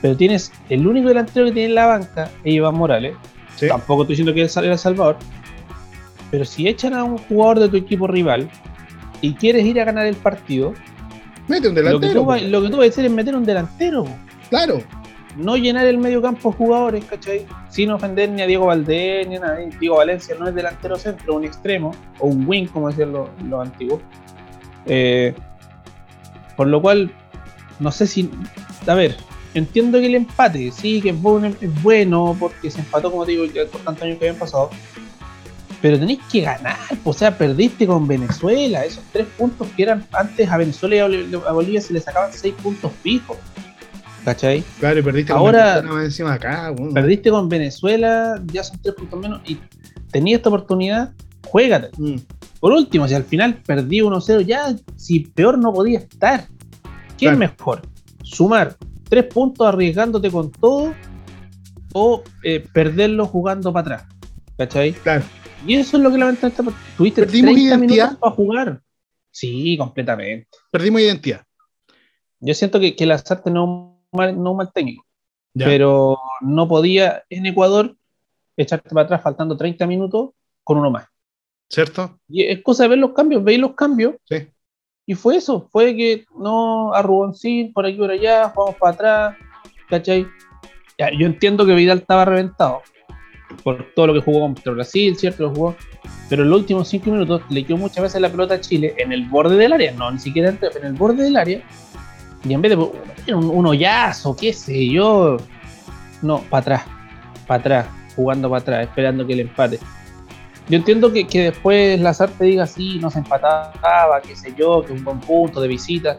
[0.02, 3.16] Pero tienes el único delantero que tiene en la banca es Iván Morales.
[3.66, 5.16] Tampoco estoy diciendo que es El Salvador,
[6.32, 8.50] pero si echan a un jugador de tu equipo rival
[9.22, 10.74] y quieres ir a ganar el partido,
[11.48, 12.14] mete un delantero.
[12.14, 14.06] Lo que tú, vas a hacer es meter un delantero.
[14.50, 14.84] Claro.
[15.38, 17.46] No llenar el medio campo jugadores, ¿cachai?
[17.70, 19.70] Sin ofender ni a Diego Valdés ni a nadie.
[19.80, 24.02] Diego Valencia no es delantero centro, un extremo, o un wing, como decían los, antiguos.
[24.86, 25.34] Eh,
[26.56, 27.12] por lo cual,
[27.80, 28.30] no sé si.
[28.88, 29.16] A ver,
[29.54, 33.34] entiendo que el empate, sí, que es bueno, es bueno porque se empató, como te
[33.34, 34.70] digo, por tantos años que habían pasado.
[35.82, 38.84] Pero tenéis que ganar, o sea, perdiste con Venezuela.
[38.84, 42.56] Esos tres puntos que eran antes a Venezuela y a Bolivia se le sacaban seis
[42.56, 43.38] puntos fijos.
[44.28, 44.62] ¿Cachai?
[44.82, 46.72] Claro, y perdiste Ahora, con encima acá.
[46.72, 46.94] Bueno.
[46.94, 49.40] Perdiste con Venezuela, ya son tres puntos menos.
[49.46, 49.58] Y
[50.12, 51.14] tenías esta oportunidad,
[51.46, 51.92] juégate.
[51.98, 52.18] Mm.
[52.60, 56.46] Por último, si al final perdí 1-0, ya si peor no podía estar.
[57.18, 57.36] ¿Qué Claro.
[57.36, 57.82] es mejor?
[58.22, 58.76] ¿Sumar
[59.08, 60.94] tres puntos arriesgándote con todo
[61.94, 64.14] o eh, perderlo jugando para atrás?
[64.58, 64.92] ¿Cachai?
[64.92, 65.24] Claro.
[65.66, 68.06] Y eso es lo que lamentablemente tuviste Perdimos 30 identidad.
[68.08, 68.82] minutos para jugar.
[69.32, 70.50] Sí, completamente.
[70.70, 71.46] Perdimos identidad.
[72.42, 75.06] Yo siento que, que Lazarte no es un mal, no mal técnico,
[75.54, 75.66] Ya.
[75.66, 77.96] pero no podía en Ecuador
[78.58, 80.32] echarte para atrás faltando 30 minutos
[80.64, 81.08] con uno más.
[81.70, 82.18] ¿Cierto?
[82.30, 84.16] Y es cosa de ver los cambios, veis los cambios.
[84.26, 84.48] Sí.
[85.06, 89.38] Y fue eso, fue que no a Ruboncín, por aquí por allá, jugamos para atrás,
[89.90, 90.28] ¿cachai?
[90.98, 92.82] Ya, yo entiendo que Vidal estaba reventado
[93.64, 95.44] por todo lo que jugó contra Brasil, ¿cierto?
[95.44, 95.76] Lo jugó,
[96.30, 99.12] pero en los últimos cinco minutos le quedó muchas veces la pelota a Chile en
[99.14, 101.62] el borde del área, no ni siquiera en el borde del área,
[102.44, 105.38] y en vez de un, un hoyazo, qué sé yo,
[106.22, 106.84] no, para atrás,
[107.46, 109.80] para atrás, jugando para atrás, esperando que el empate.
[110.70, 115.04] Yo entiendo que, que después Lazarte diga sí, nos empataba, qué sé yo, que un
[115.04, 116.18] buen punto de visita,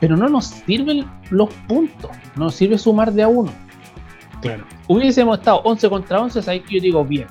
[0.00, 3.52] pero no nos sirven los puntos, no nos sirve sumar de a uno.
[4.40, 4.64] Claro.
[4.88, 7.26] Hubiésemos estado 11 contra 11, ahí que yo digo bien.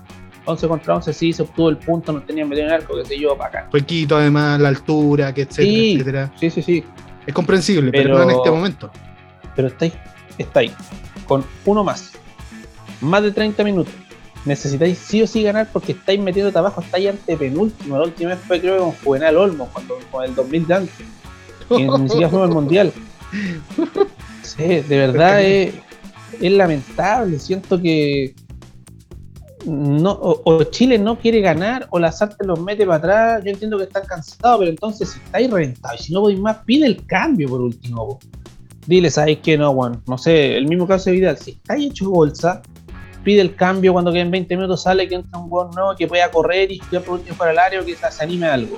[0.46, 3.06] 11 contra 11 sí se obtuvo el punto, nos tenían metido en el arco, qué
[3.06, 3.68] sé yo, para acá.
[3.72, 5.94] Fue Quito, además, la altura, que etcétera, Sí.
[5.96, 6.32] etcétera.
[6.40, 6.84] Sí, sí, sí,
[7.30, 8.92] Es comprensible, pero, Pero- no en este momento.
[9.56, 9.94] pero estáis,
[10.40, 10.72] estáis
[11.28, 12.12] con uno más,
[13.02, 13.94] más de 30 minutos.
[14.46, 17.98] Necesitáis sí o sí ganar porque estáis metiendo abajo, estáis ante penúltimo.
[18.00, 20.96] La última vez fue creo que con Juvenal Olmo, cuando con el 2000 de antes.
[21.70, 22.92] que ni siquiera fuimos al mundial.
[24.42, 25.76] Sí, de verdad es,
[26.42, 27.38] es lamentable.
[27.38, 28.34] Siento que
[29.66, 33.44] no, o, o Chile no quiere ganar o la Sarte los mete para atrás.
[33.44, 36.58] Yo entiendo que están cansados, pero entonces si estáis reventados y si no podéis más,
[36.66, 38.08] pide el cambio por último.
[38.08, 38.20] po.
[38.88, 40.02] Dile, ¿sabéis que no, Juan?
[40.08, 41.38] No sé, el mismo caso de Vidal.
[41.38, 42.62] Si estáis hecho bolsa,
[43.24, 46.32] pide el cambio cuando queden 20 minutos, sale que entra un buen nuevo que pueda
[46.32, 48.78] correr y que por último fuera al área o que se anime a algo.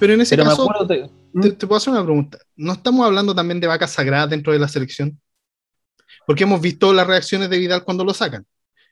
[0.00, 1.10] Pero en ese Pero caso, de-
[1.40, 2.38] te, te puedo hacer una pregunta.
[2.56, 5.20] ¿No estamos hablando también de vacas sagradas dentro de la selección?
[6.26, 8.44] Porque hemos visto las reacciones de Vidal cuando lo sacan.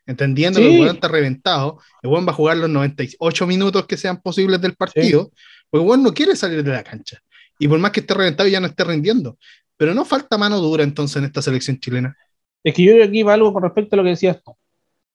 [0.07, 3.97] Entendiendo que el weón está reventado, el weón va a jugar los 98 minutos que
[3.97, 5.31] sean posibles del partido,
[5.71, 7.19] porque el weón no quiere salir de la cancha.
[7.59, 9.39] Y por más que esté reventado, ya no esté rindiendo.
[9.77, 12.17] Pero no falta mano dura entonces en esta selección chilena.
[12.65, 14.57] Es que yo creo que aquí va algo con respecto a lo que decías tú.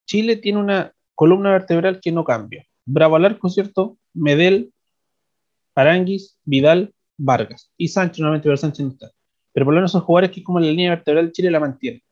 [0.06, 2.66] Chile tiene una columna vertebral que no cambia.
[2.86, 3.98] Bravo al arco, ¿cierto?
[4.14, 4.72] Medel,
[5.76, 7.72] Aranguis, Vidal, Vargas.
[7.78, 9.12] Y Sánchez, nuevamente, pero Sánchez no está.
[9.54, 12.04] Pero por lo menos son jugadores que como la línea vertebral de Chile la mantiene.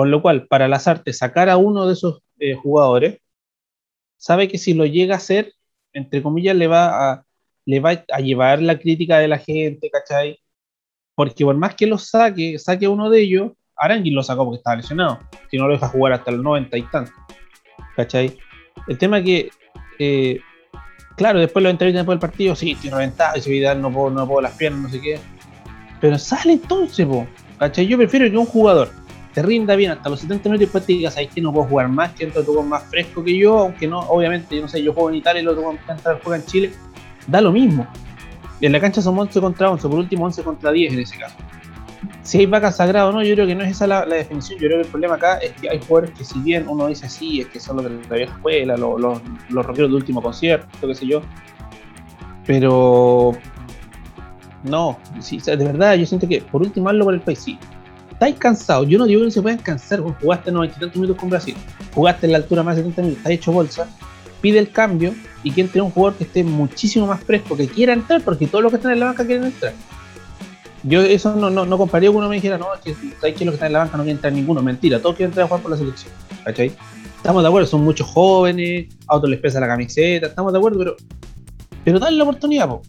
[0.00, 3.18] Por lo cual, para Lazarte sacar a uno de esos eh, jugadores,
[4.16, 5.52] sabe que si lo llega a hacer,
[5.92, 7.26] entre comillas, le va a,
[7.66, 10.40] le va a llevar la crítica de la gente, ¿cachai?
[11.14, 14.76] Porque por más que lo saque, saque uno de ellos, Aranguis lo sacó porque estaba
[14.76, 15.18] lesionado.
[15.50, 17.12] Si no lo deja jugar hasta los 90 y tanto.
[17.94, 18.38] ¿Cachai?
[18.88, 19.50] El tema es que,
[19.98, 20.40] eh,
[21.18, 24.26] claro, después lo entrevistan después del partido, sí, estoy reventado, ese Vidal no puedo, no
[24.26, 25.20] puedo las piernas, no sé qué.
[26.00, 27.26] Pero sale entonces, po.
[27.58, 27.86] ¿Cachai?
[27.86, 28.88] Yo prefiero que un jugador
[29.32, 31.66] te rinda bien hasta los 70 minutos y después te digas, ¿sabes que no puedo
[31.66, 32.12] jugar más?
[32.12, 35.10] Que entra tú más fresco que yo, aunque no, obviamente, yo no sé, yo juego
[35.10, 35.76] en Italia y el otro
[36.22, 36.72] juega en Chile,
[37.26, 37.86] da lo mismo.
[38.60, 41.36] En la cancha son 11 contra 11, por último 11 contra 10 en ese caso.
[42.22, 44.58] Si hay vacas sagradas o no, yo creo que no es esa la, la definición.
[44.58, 47.08] Yo creo que el problema acá es que hay jugadores que, si bien uno dice
[47.08, 50.86] sí, es que son los de la vieja escuela, los, los, rockeros de último concierto,
[50.86, 51.22] qué sé yo.
[52.46, 53.32] Pero
[54.64, 54.98] no,
[55.44, 57.38] de verdad, yo siento que por último hazlo por el país.
[57.38, 57.58] Sí,
[58.20, 58.86] estáis cansados.
[58.86, 60.02] Yo no digo que no se puedan cansar.
[60.02, 61.54] vos Jugaste 90 y tantos minutos con Brasil,
[61.94, 63.88] jugaste en la altura más de 70 minutos, estás hecho bolsa.
[64.42, 67.92] Pide el cambio y que entre un jugador que esté muchísimo más fresco, que quiera
[67.92, 69.72] entrar, porque todos los que están en la banca quieren entrar.
[70.82, 73.44] Yo eso no, no, no compraría que uno me dijera, no, es que, ¿sabes que
[73.44, 74.62] los que están en la banca no quieren entrar ninguno?
[74.62, 76.12] Mentira, todos quieren entrar a jugar por la selección.
[76.44, 76.72] ¿Cachai?
[77.16, 80.78] Estamos de acuerdo, son muchos jóvenes, a otros les pesa la camiseta, estamos de acuerdo,
[80.78, 80.96] pero,
[81.84, 82.82] pero dale la oportunidad, po.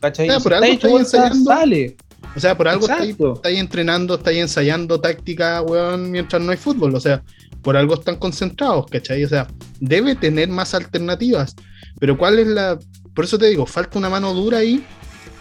[0.00, 0.28] ¿Cachai?
[0.28, 1.96] Ya, Y por está algo hecho bolsa, sale.
[2.36, 6.94] O sea, por algo estáis, estáis entrenando, estáis ensayando táctica, weón, mientras no hay fútbol.
[6.94, 7.22] O sea,
[7.62, 9.24] por algo están concentrados, ¿cachai?
[9.24, 9.48] O sea,
[9.80, 11.56] debe tener más alternativas.
[11.98, 12.78] Pero ¿cuál es la...?
[13.14, 14.84] Por eso te digo, falta una mano dura ahí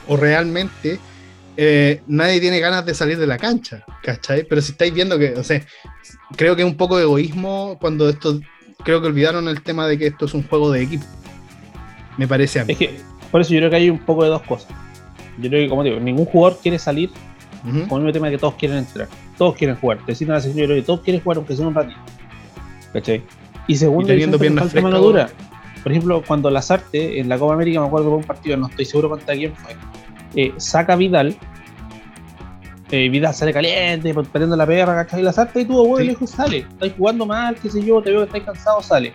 [0.07, 0.99] o realmente
[1.57, 4.43] eh, nadie tiene ganas de salir de la cancha, ¿cachai?
[4.43, 5.61] Pero si estáis viendo que, o sea,
[6.35, 8.39] creo que es un poco de egoísmo cuando esto,
[8.83, 11.05] creo que olvidaron el tema de que esto es un juego de equipo.
[12.17, 12.73] Me parece a mí.
[12.73, 12.99] Es que,
[13.31, 14.71] por eso yo creo que hay un poco de dos cosas.
[15.37, 17.09] Yo creo que, como digo, ningún jugador quiere salir
[17.63, 17.87] Ujú.
[17.87, 19.07] con el mismo tema de que todos quieren entrar.
[19.37, 19.97] Todos quieren jugar.
[19.99, 21.99] Te decir una sección, yo creo que todos quieren jugar aunque sea un ratito.
[22.93, 23.23] ¿Cachai?
[23.67, 25.29] Y segundo, Y teniendo piernas que falta mano dura.
[25.83, 28.85] Por ejemplo, cuando Lazarte en la Copa América, me acuerdo de un partido, no estoy
[28.85, 29.75] seguro contra quién fue,
[30.35, 31.35] eh, saca a Vidal.
[32.89, 35.19] eh, Vidal sale caliente, perdiendo la perra, ¿cachai?
[35.19, 36.05] Y Lazarte y tuvo huevo y Sí.
[36.05, 39.11] le dijo, sale, estáis jugando mal, qué sé yo, te veo que estáis cansado, sale.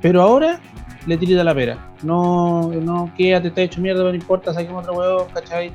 [0.00, 0.60] Pero ahora
[1.06, 1.87] le tirita la pera.
[2.02, 5.72] No, no, quédate, te hecho mierda, no importa, saquemos otro huevo, ¿cachai?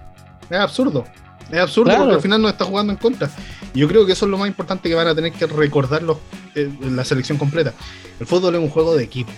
[0.49, 1.03] Es absurdo.
[1.51, 2.03] Es absurdo Claro.
[2.03, 3.29] porque al final no está jugando en contra.
[3.73, 6.01] Y yo creo que eso es lo más importante que van a tener que recordar
[6.01, 6.17] los,
[6.55, 7.73] eh, la selección completa.
[8.19, 9.31] El fútbol es un juego de equipo.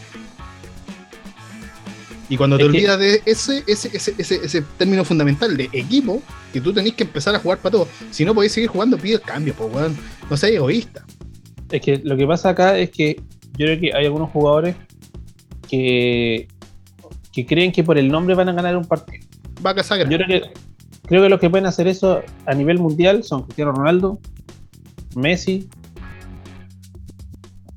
[2.27, 5.69] Y cuando te Es que- olvidas de ese, ese, ese, ese, ese término fundamental de
[5.73, 6.21] equipo,
[6.51, 7.87] que tú tenés que empezar a jugar para todo.
[8.11, 9.95] Si no podéis seguir jugando, pide el cambio, pues weón.
[10.29, 11.03] No seas egoísta.
[11.71, 13.15] Es que lo que pasa acá es que
[13.57, 14.75] yo creo que hay algunos jugadores
[15.69, 16.47] que,
[17.35, 19.25] que creen que por el nombre van a ganar un partido.
[19.61, 20.09] Vaca sagra.
[20.09, 20.53] Yo creo que,
[21.05, 24.19] creo que los que pueden hacer eso a nivel mundial son Cristiano Ronaldo,
[25.17, 25.67] Messi,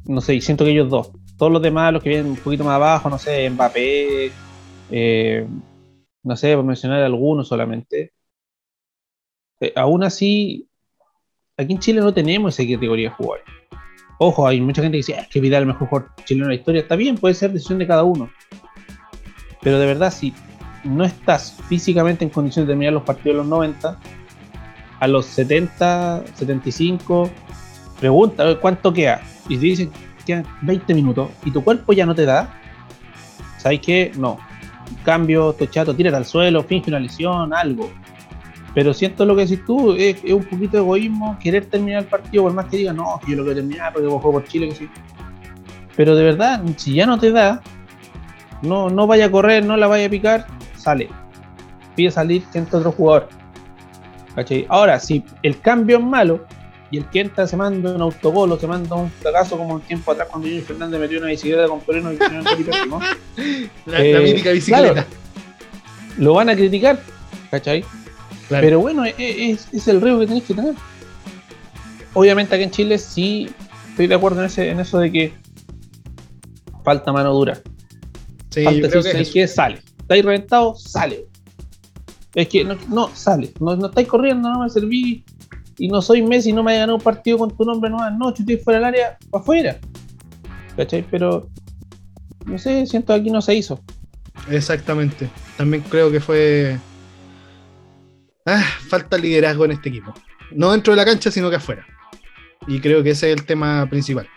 [0.05, 1.11] no sé, y siento que ellos dos.
[1.37, 4.31] Todos los demás, los que vienen un poquito más abajo, no sé, Mbappé,
[4.91, 5.47] eh,
[6.23, 8.13] no sé, por mencionar algunos solamente.
[9.61, 10.69] Eh, aún así,
[11.57, 13.45] aquí en Chile no tenemos esa categoría de jugadores.
[14.21, 16.47] Ojo, hay mucha gente que dice, "Ah, es que Vidal es el mejor jugador chileno
[16.47, 16.81] de la historia.
[16.83, 18.31] Está bien, puede ser decisión de cada uno.
[19.61, 20.35] Pero de verdad, si
[20.85, 23.99] no estás físicamente en condiciones de terminar los partidos de los 90,
[25.01, 27.31] a los 70, 75,
[28.01, 29.21] pregunta "Oye, cuánto queda.
[29.49, 29.91] Y te dicen
[30.29, 32.55] quedan 20 minutos y tu cuerpo ya no te da.
[33.57, 34.13] ¿Sabes qué?
[34.17, 34.39] No.
[35.05, 37.91] Cambio, estoy chato, tírate al suelo, finge una lesión, algo.
[38.75, 42.09] Pero siento lo que decís tú, es, es un poquito de egoísmo querer terminar el
[42.09, 44.75] partido, por más que digan, no, yo lo quiero terminar porque juego por Chile, que
[44.75, 44.89] sí.
[45.97, 47.63] Pero de verdad, si ya no te da,
[48.63, 51.09] no, no vaya a correr, no la vaya a picar, sale.
[51.95, 53.29] Pide salir, que entre otro jugador.
[54.35, 54.67] ¿Cachai?
[54.69, 56.47] Ahora, si el cambio es malo
[56.91, 59.81] y el que entra se manda un autogol o se manda un fracaso como un
[59.81, 63.01] tiempo atrás cuando Junior Fernández metió una bicicleta con Pereno y Felipe Pértimo,
[63.87, 64.93] La, eh, la mítica bicicleta.
[64.93, 65.09] claro.
[66.19, 67.01] lo van a criticar,
[67.51, 67.85] ¿cachai?
[68.49, 68.65] Claro.
[68.65, 70.75] Pero bueno, es, es el riesgo que tenéis que tener.
[72.15, 73.51] Obviamente aquí en Chile sí
[73.91, 75.33] estoy de acuerdo en, ese, en eso de que
[76.85, 77.59] falta mano dura.
[78.59, 79.49] Sí, yo creo que ¿sabes es qué?
[79.49, 79.83] Sale.
[79.99, 80.75] ¿Estáis reventado?
[80.75, 81.27] Sale.
[82.35, 83.53] Es que no, no, sale.
[83.61, 85.25] No, no estáis corriendo, no me serví.
[85.79, 88.33] Y no soy Messi, no me haya ganado un partido con tu nombre, no, no,
[88.33, 89.79] chuté fuera del área, para afuera.
[90.77, 91.05] ¿Cachai?
[91.09, 91.49] Pero,
[92.47, 93.81] no sé, siento que aquí no se hizo.
[94.51, 95.29] Exactamente.
[95.57, 96.79] También creo que fue.
[98.47, 100.15] Ah, falta liderazgo en este equipo.
[100.53, 101.87] No dentro de la cancha, sino que afuera.
[102.67, 104.29] Y creo que ese es el tema principal.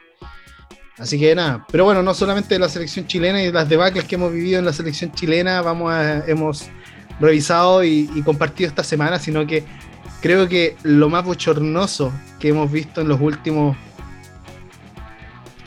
[1.02, 1.66] Así que nada.
[1.72, 4.66] Pero bueno, no solamente de la selección chilena y las debacles que hemos vivido en
[4.66, 6.70] la selección chilena, vamos a, hemos
[7.20, 9.64] revisado y, y compartido esta semana, sino que
[10.22, 13.76] creo que lo más bochornoso que hemos visto en los últimos.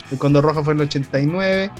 [0.09, 1.71] El Condor Roja fue en el 89,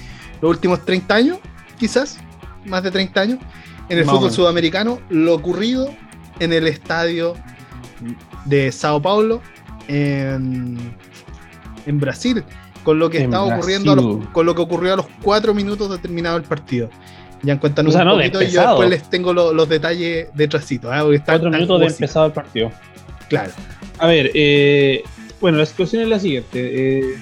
[0.41, 1.38] los últimos 30 años,
[1.80, 2.18] quizás,
[2.65, 3.39] más de 30 años,
[3.88, 5.96] en el Más fútbol sudamericano, lo ocurrido
[6.39, 7.36] en el estadio
[8.44, 9.41] de Sao Paulo,
[9.88, 10.78] en,
[11.86, 12.44] en Brasil,
[12.86, 15.54] con lo que En estaba ocurriendo, a los- con lo que ocurrió a los 4
[15.54, 16.89] minutos de terminado el partido.
[17.43, 20.89] Ya O sea, un no, poquito y yo después les tengo lo- los detalles detrásito.
[20.91, 21.04] ¿ah?
[21.13, 22.71] Está Cuatro minutos de empezado el partido.
[23.28, 23.52] Claro.
[24.00, 25.04] A ver, eh,
[25.41, 27.00] bueno, la situación es la siguiente.
[27.00, 27.15] eh,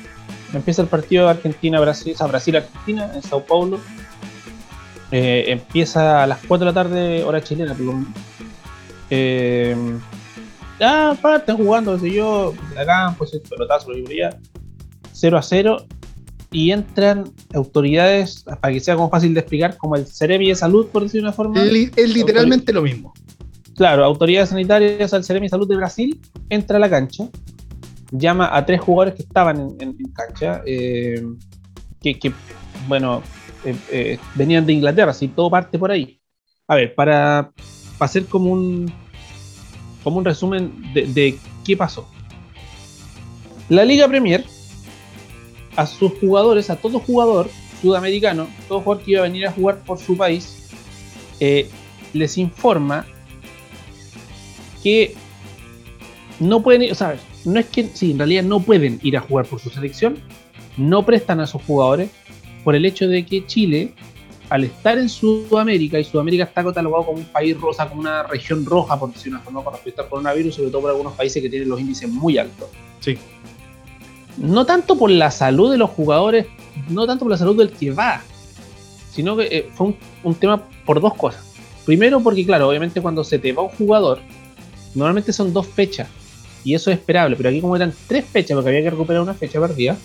[0.53, 3.79] empieza el partido Argentina-Brasil, o sea, Brasil-Argentina en Sao Paulo.
[5.11, 7.75] Eh, empieza a las 4 de la tarde, hora chilena.
[9.09, 9.75] Eh,
[10.79, 14.29] ya, pa, están jugando, qué sé yo, acá, pues el pelotazo, lo ya.
[15.13, 15.85] 0 a 0.
[16.51, 17.23] Y entran
[17.55, 21.21] autoridades, para que sea como fácil de explicar, como el Cerebi de Salud, por decir
[21.21, 21.63] de una forma.
[21.65, 23.11] Li- Es literalmente lo mismo.
[23.75, 27.27] Claro, autoridades sanitarias al Ceremi de Salud de Brasil entra a la cancha,
[28.11, 31.23] llama a tres jugadores que estaban en, en- en cancha, eh,
[31.99, 32.31] que, que,
[32.87, 33.23] bueno,
[33.65, 36.19] eh, eh, venían de Inglaterra, así todo parte por ahí.
[36.67, 37.51] A ver, para,
[37.97, 38.93] para hacer como un,
[40.03, 42.07] como un resumen de, de qué pasó.
[43.69, 44.45] La Liga Premier,
[45.75, 47.49] a sus jugadores, a todo jugador
[47.81, 50.69] sudamericano, todo jugador que iba a venir a jugar por su país,
[51.39, 51.69] eh,
[52.13, 53.05] les informa
[54.81, 55.15] que
[56.39, 59.45] no pueden o sea, no es que, sí, en realidad no pueden ir a jugar
[59.45, 60.17] por su selección,
[60.77, 62.09] no prestan a sus jugadores
[62.63, 63.93] por el hecho de que Chile
[64.49, 68.65] al estar en Sudamérica, y Sudamérica está catalogado como un país rosa, como una región
[68.65, 71.41] roja, por decirlo de una forma, con respecto al coronavirus, sobre todo por algunos países
[71.41, 72.67] que tienen los índices muy altos.
[72.99, 73.17] Sí.
[74.37, 76.47] No tanto por la salud de los jugadores,
[76.89, 78.21] no tanto por la salud del que va,
[79.11, 79.93] sino que eh, fue
[80.23, 81.53] un, tema por dos cosas.
[81.85, 84.19] Primero porque, claro, obviamente cuando se te va un jugador,
[84.95, 86.07] normalmente son dos fechas,
[86.63, 89.33] y eso es esperable, pero aquí como eran tres fechas, porque había que recuperar una
[89.33, 89.97] fecha perdida,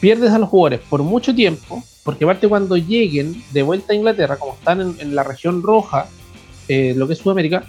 [0.00, 4.38] pierdes a los jugadores por mucho tiempo, porque aparte cuando lleguen de vuelta a Inglaterra,
[4.38, 6.08] como están en, la región roja,
[6.68, 7.64] eh, lo que es Sudamérica,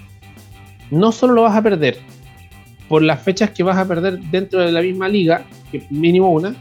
[0.89, 1.99] no solo lo vas a perder
[2.87, 6.55] por las fechas que vas a perder dentro de la misma liga, que mínimo una,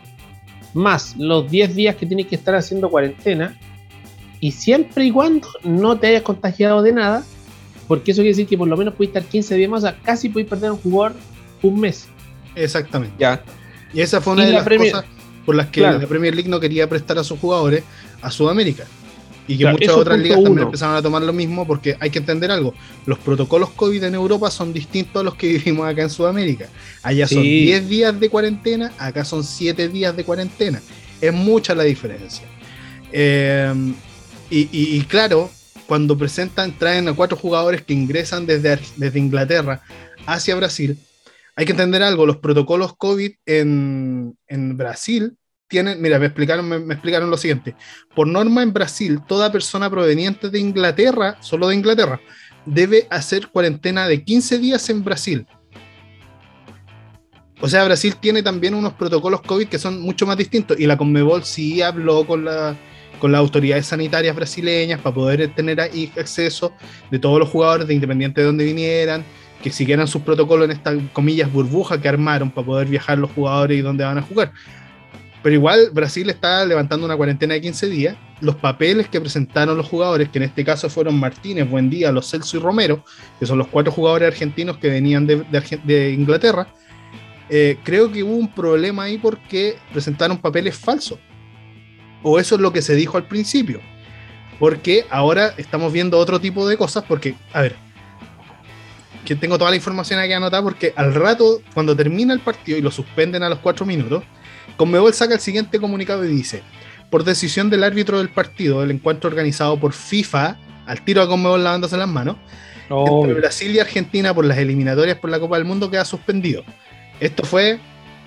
[0.74, 3.56] más los 10 días que tienes que estar haciendo cuarentena,
[4.40, 7.24] y siempre y cuando no te hayas contagiado de nada,
[7.88, 9.96] porque eso quiere decir que por lo menos puedes estar 15 días más, o sea,
[10.02, 11.14] casi puedes perder un jugador
[11.62, 12.08] un mes.
[12.54, 13.14] Exactamente.
[13.18, 13.42] Ya.
[13.92, 15.04] Y esa fue una de las cosas
[15.44, 17.84] por las que la Premier League no quería prestar a sus jugadores
[18.20, 18.84] a Sudamérica.
[19.48, 22.50] Y que muchas otras ligas también empezaron a tomar lo mismo porque hay que entender
[22.50, 22.74] algo.
[23.04, 26.68] Los protocolos COVID en Europa son distintos a los que vivimos acá en Sudamérica.
[27.02, 30.80] Allá son 10 días de cuarentena, acá son 7 días de cuarentena.
[31.20, 32.46] Es mucha la diferencia.
[33.12, 33.94] Em,
[34.50, 35.50] y, claro,
[35.86, 39.82] cuando presentan, traen a cuatro jugadores que ingresan desde, desde Inglaterra
[40.26, 40.98] hacia Brasil,
[41.54, 45.36] hay que entender algo, los protocolos COVID en, en Brasil
[45.68, 47.74] tienen, mira, me explicaron, me, explicaron lo siguiente.
[48.14, 52.20] Por norma en Brasil, toda persona proveniente de Inglaterra, solo de Inglaterra,
[52.64, 55.46] debe hacer cuarentena de 15 días en Brasil.
[57.60, 60.78] O sea, Brasil tiene también unos protocolos COVID que son mucho más distintos.
[60.78, 62.76] Y la Conmebol sí habló con, la,
[63.18, 66.72] con las autoridades sanitarias brasileñas para poder tener ahí acceso
[67.10, 69.24] de todos los jugadores, de independiente de dónde vinieran,
[69.62, 73.78] que siguieran sus protocolos en estas comillas burbuja que armaron para poder viajar los jugadores
[73.78, 74.52] y dónde van a jugar.
[75.46, 78.16] Pero igual Brasil está levantando una cuarentena de 15 días.
[78.40, 82.56] Los papeles que presentaron los jugadores, que en este caso fueron Martínez, Buendía, Los Celso
[82.56, 83.04] y Romero,
[83.38, 86.66] que son los cuatro jugadores argentinos que venían de, Inglaterra,
[87.48, 91.20] eh, creo que hubo un problema ahí porque presentaron papeles falsos.
[92.24, 93.80] O eso es lo que se dijo al principio.
[94.58, 97.76] Porque ahora estamos viendo otro tipo de cosas, porque, a ver,
[99.24, 102.82] que tengo toda la información aquí anotada, porque al rato, cuando termina el partido y
[102.82, 104.24] lo suspenden a los cuatro minutos,
[104.76, 106.62] Conmebol saca el siguiente comunicado y dice,
[107.10, 111.64] por decisión del árbitro del partido, el encuentro organizado por FIFA, al tiro a Conmebol
[111.64, 112.36] lavándose las manos,
[112.90, 116.62] entre Brasil y Argentina por las eliminatorias por la Copa del Mundo queda suspendido.
[117.20, 117.78] Esto fue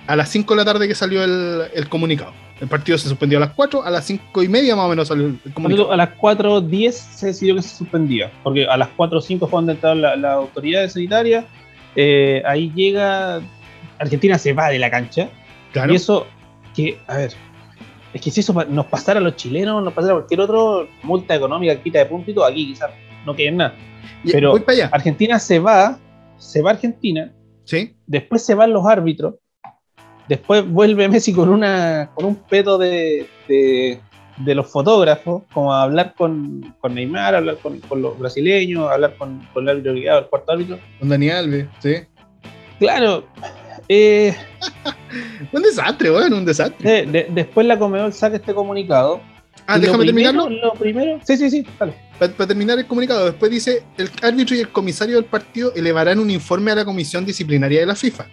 [0.06, 2.32] a las 5 de la tarde que salió el, comunicado.
[2.60, 5.08] El partido se suspendió a las 4, a las 5 y media más o menos
[5.08, 5.92] salió el comunicado.
[5.92, 10.02] A las 4.10 se decidió que se suspendía, porque a las 4.05 fue donde entraron
[10.02, 11.44] las la autoridades sanitarias.
[11.96, 13.40] Eh, ahí llega,
[13.98, 15.30] Argentina se va de la cancha.
[15.74, 16.26] Y eso
[16.74, 17.34] que, a ver,
[18.12, 21.34] es que si eso nos pasara a los chilenos, nos pasara a cualquier otro, multa
[21.34, 22.90] económica, quita de puntito, aquí quizás
[23.24, 23.74] no queden nada.
[24.24, 24.54] Pero
[24.90, 25.98] Argentina se va,
[26.36, 27.32] se va a Argentina,
[27.64, 27.94] ¿Sí?
[28.06, 29.34] después se van los árbitros,
[30.28, 34.00] después vuelve Messi con una con un pedo de, de,
[34.54, 39.64] los fotógrafos, como a hablar con, con Neymar, hablar con, los brasileños, hablar con, con
[39.64, 40.78] el árbitro el cuarto árbitro.
[40.98, 41.94] Con Daniel Alves, sí.
[42.78, 43.24] Claro,
[43.88, 44.34] eh,
[45.52, 47.06] un desastre, bueno, un desastre.
[47.30, 49.20] después la Comedor saca este comunicado.
[49.66, 50.48] Ah, déjame terminarlo.
[50.48, 51.92] Lo primero, sí, sí, sí, Para,
[52.46, 56.70] terminar el comunicado, después dice: el árbitro y el comisario del partido elevarán un informe
[56.70, 58.26] a la comisión disciplinaria de la FIFA,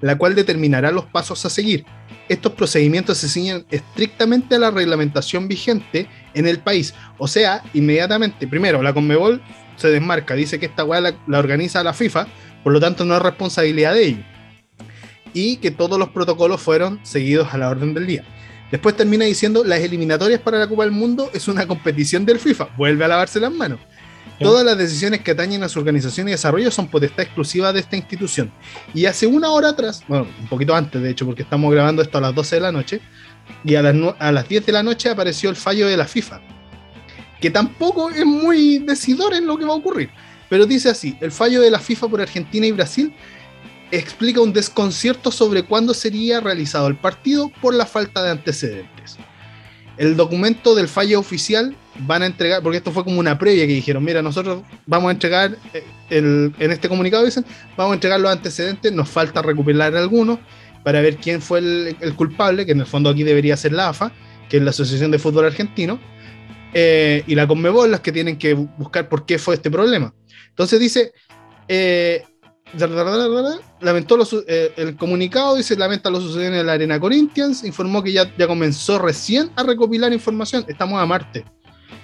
[0.00, 1.84] la cual determinará los pasos a seguir.
[2.28, 6.94] Estos procedimientos se ciñen estrictamente a la reglamentación vigente en el país.
[7.18, 9.42] O sea, inmediatamente, primero, la Conmebol
[9.76, 12.28] se desmarca, dice que esta weá la, la organiza la FIFA,
[12.62, 14.24] por lo tanto no es responsabilidad de ellos
[15.32, 18.24] y que todos los protocolos fueron seguidos a la orden del día.
[18.70, 22.68] Después termina diciendo, las eliminatorias para la Copa del Mundo es una competición del FIFA,
[22.76, 23.80] vuelve a lavarse las manos.
[24.38, 27.96] Todas las decisiones que atañen a su organización y desarrollo son potestad exclusiva de esta
[27.96, 28.50] institución.
[28.94, 32.16] Y hace una hora atrás, bueno, un poquito antes de hecho, porque estamos grabando esto
[32.16, 33.00] a las 12 de la noche,
[33.64, 36.40] y a las, a las 10 de la noche apareció el fallo de la FIFA,
[37.38, 40.08] que tampoco es muy decidor en lo que va a ocurrir.
[40.48, 43.12] Pero dice así, el fallo de la FIFA por Argentina y Brasil
[43.90, 49.16] explica un desconcierto sobre cuándo sería realizado el partido por la falta de antecedentes.
[49.96, 51.76] El documento del fallo oficial
[52.06, 55.12] van a entregar, porque esto fue como una previa que dijeron, mira, nosotros vamos a
[55.12, 57.44] entregar, eh, el, en este comunicado dicen,
[57.76, 60.38] vamos a entregar los antecedentes, nos falta recuperar algunos
[60.82, 64.12] para ver quién fue el, culpable, que en el fondo aquí debería ser la AFA,
[64.48, 66.00] que es la Asociación de Fútbol Argentino,
[66.72, 70.14] eh, y la Conmebol, las que tienen que buscar por qué fue este problema.
[70.48, 71.12] Entonces dice,
[71.68, 72.24] eh,
[73.80, 78.30] lamentó eh, el comunicado, dice, lamenta lo sucedido en la Arena Corinthians, informó que ya,
[78.46, 81.44] comenzó recién a recopilar información, estamos a Marte,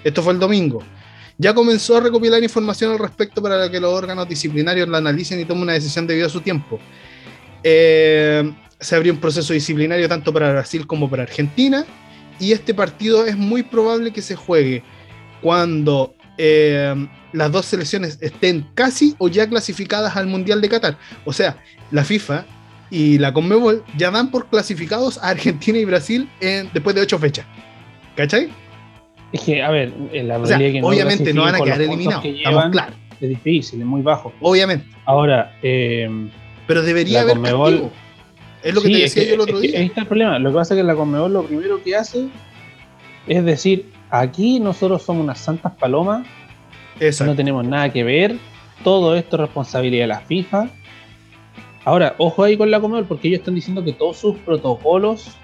[0.03, 0.83] esto fue el domingo,
[1.39, 5.45] ya comenzó a recopilar información al respecto para que los órganos disciplinarios la analicen y
[5.45, 6.79] tomen una decisión debido a su tiempo.
[7.63, 8.51] Eh,
[8.81, 11.85] se abrió un proceso disciplinario tanto para Brasil como para Argentina
[12.39, 14.83] y este partido es muy probable que se juegue
[15.43, 20.99] cuando eh, las dos selecciones estén casi o ya clasificadas al Mundial de Qatar.
[21.25, 21.59] O sea,
[21.91, 22.45] la FIFA
[22.91, 27.19] y la Conmebol ya dan por clasificados a Argentina y Brasil en, después de ocho
[27.19, 27.47] fechas.
[28.17, 28.49] ¿Cachai?
[29.33, 32.25] Es que, a ver, la o sea, obviamente no van a quedar eliminados.
[32.73, 32.95] Claros.
[33.21, 34.33] Es difícil, es muy bajo.
[34.41, 34.87] Obviamente.
[35.05, 36.09] Ahora, eh,
[36.67, 37.91] pero debería haber Conmebol,
[38.63, 39.79] Es lo que te decía yo el otro día.
[39.81, 40.39] ahí está el problema.
[40.39, 42.29] Lo que pasa es que la Conmebol lo primero que hace
[43.27, 46.27] es decir, aquí nosotros somos unas santas palomas
[47.25, 48.37] no tenemos nada que ver.
[48.83, 50.69] Todo esto es responsabilidad de la FIFA.
[51.85, 55.37] Ahora, ojo ahí con la Comebol porque ellos están diciendo que todos sus protocolos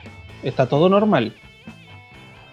[0.42, 1.34] está todo normal.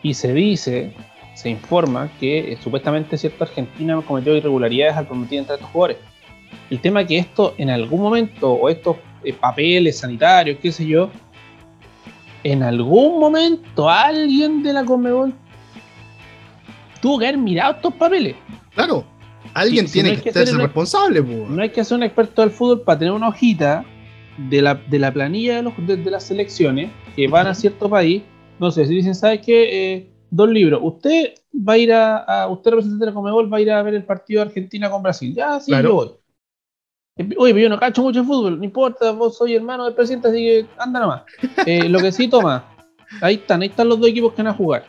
[0.04, 0.94] Y se dice,
[1.36, 5.98] se informa que eh, supuestamente cierta Argentina cometió irregularidades al permitir entrar a estos jugadores.
[6.70, 10.86] El tema es que esto en algún momento, o estos eh, papeles sanitarios, qué sé
[10.86, 11.10] yo,
[12.44, 15.34] en algún momento alguien de la Comebol
[17.02, 18.36] tuvo que haber mirado estos papeles.
[18.74, 19.06] Claro,
[19.54, 21.22] alguien tiene que, ser responsable.
[21.22, 23.86] No hay que ser un experto del fútbol para tener una hojita
[24.38, 28.24] de la, de la planilla de, los, de, las selecciones que van a cierto país.
[28.60, 29.94] No sé, si dicen, ¿sabes qué?
[29.96, 30.80] Eh, dos libros.
[30.84, 34.04] Usted va a ir a, usted representante de Comebol, va a ir a ver el
[34.04, 35.34] partido de Argentina con Brasil.
[35.34, 36.12] Ya, sí, yo voy.
[37.38, 40.38] Oye, pero yo no cacho mucho fútbol, no importa, vos soy hermano del presidente, así
[40.38, 41.24] que anda nomás.
[41.66, 42.64] Eh, lo que sí, toma,
[43.22, 44.86] ahí están, ahí están los dos equipos que van a jugar.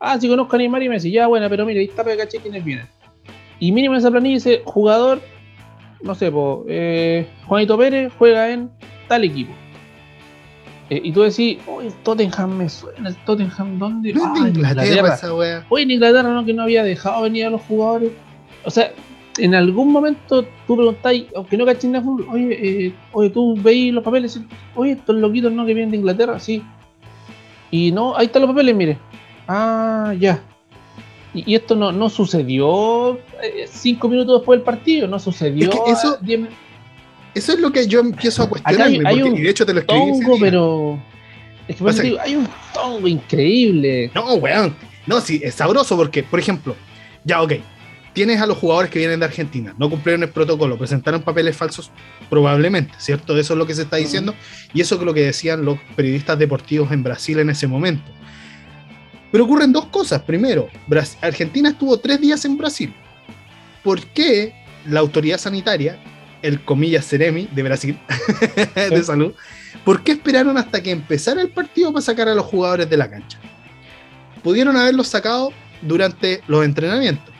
[0.00, 2.38] Ah, si conozco a Neymar y Messi, ya, bueno, pero mire, ahí está para caché
[2.38, 2.86] quiénes vienen.
[3.58, 5.20] Y mínimo en esa planilla dice jugador,
[6.02, 6.32] no sé,
[6.68, 8.70] eh, Juanito Pérez juega en
[9.08, 9.52] tal equipo.
[10.90, 14.12] Eh, y tú decís, oye, Tottenham me suena, el Tottenham, ¿dónde?
[14.14, 15.66] No ah, Inglaterra, esa wea.
[15.68, 18.12] Oye, en Inglaterra no, que no había dejado venir a los jugadores.
[18.64, 18.92] O sea,
[19.38, 23.92] en algún momento tú preguntáis, aunque no caches de fútbol, oye, eh, oye, tú veis
[23.92, 24.40] los papeles,
[24.74, 26.62] oye, estos loquitos no que vienen de Inglaterra, sí.
[27.70, 28.98] Y no, ahí están los papeles, mire.
[29.48, 30.40] Ah, ya.
[31.34, 35.70] Y, esto no, no sucedió eh, cinco minutos después del partido, no sucedió.
[35.86, 36.18] eso,
[37.34, 39.00] eso es lo que yo empiezo a cuestionarme.
[39.06, 40.98] Hay, un y de hecho te lo tongo, pero.
[41.66, 44.10] Es que, hay un tongo increíble.
[44.14, 44.74] No, weón.
[45.06, 46.76] No, sí, es sabroso porque, por ejemplo,
[47.24, 47.54] ya, ok.
[48.12, 51.92] Tienes a los jugadores que vienen de Argentina, no cumplieron el protocolo, presentaron papeles falsos,
[52.28, 53.36] probablemente, ¿cierto?
[53.38, 54.34] Eso es lo que se está diciendo.
[54.74, 58.10] Y eso es lo que decían los periodistas deportivos en Brasil en ese momento.
[59.30, 60.22] Pero ocurren dos cosas.
[60.22, 60.68] Primero,
[61.20, 62.94] Argentina estuvo tres días en Brasil.
[63.82, 64.54] ¿Por qué
[64.86, 65.98] la autoridad sanitaria,
[66.42, 67.98] el comillas Ceremi de Brasil,
[68.74, 69.34] de salud,
[69.84, 73.10] por qué esperaron hasta que empezara el partido para sacar a los jugadores de la
[73.10, 73.38] cancha?
[74.42, 75.52] Pudieron haberlos sacado
[75.82, 77.34] durante los entrenamientos.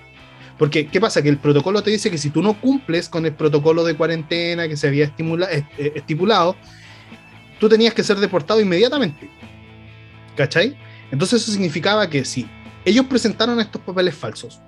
[0.59, 1.22] Porque, ¿qué pasa?
[1.22, 4.68] Que el protocolo te dice que si tú no cumples con el protocolo de cuarentena
[4.68, 5.64] que se había eh,
[5.95, 6.57] estipulado,
[7.61, 9.30] tú tenías que ser deportado inmediatamente.
[10.36, 10.76] ¿Cachai?
[11.11, 12.48] Entonces eso significaba que si
[12.84, 14.61] ellos presentaron estos papeles falsos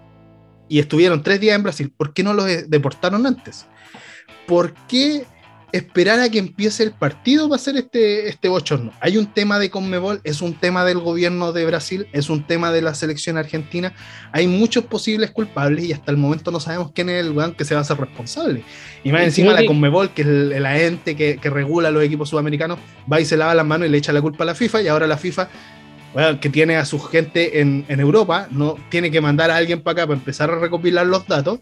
[0.69, 3.67] y estuvieron tres días en Brasil, ¿por qué no los deportaron antes?
[4.47, 5.25] ¿Por qué
[5.73, 8.93] esperar a que empiece el partido para hacer este, este bochorno?
[9.01, 12.73] Hay un tema de Conmebol, es un tema del gobierno de Brasil, es un tema
[12.73, 13.93] de la selección argentina.
[14.33, 17.65] Hay muchos posibles culpables y hasta el momento no sabemos quién es el weón que
[17.65, 18.63] se va a hacer responsable.
[19.03, 22.79] Y más encima la Conmebol, que es el, ente que, que regula los equipos sudamericanos,
[23.11, 24.89] va y se lava las manos y le echa la culpa a la FIFA y
[24.89, 25.49] ahora la FIFA
[26.41, 30.07] que tiene a su gente en, Europa, no tiene que mandar a alguien para acá
[30.07, 31.61] para empezar a recopilar los datos,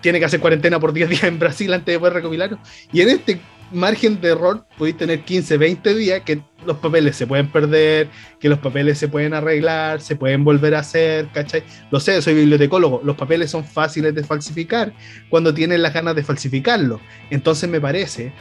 [0.00, 2.60] tiene que hacer cuarentena por 10 días en Brasil antes de poder recopilarlos.
[2.92, 3.40] Y en este
[3.72, 8.48] margen de error podéis tener 15, 20 días que los papeles se pueden perder, que
[8.48, 11.64] los papeles se pueden arreglar, se pueden volver a hacer, ¿cachai?
[11.90, 14.92] Lo sé, soy bibliotecólogo, los papeles son fáciles de falsificar
[15.28, 17.00] cuando tienen las ganas de falsificarlo.
[17.30, 18.32] Entonces me parece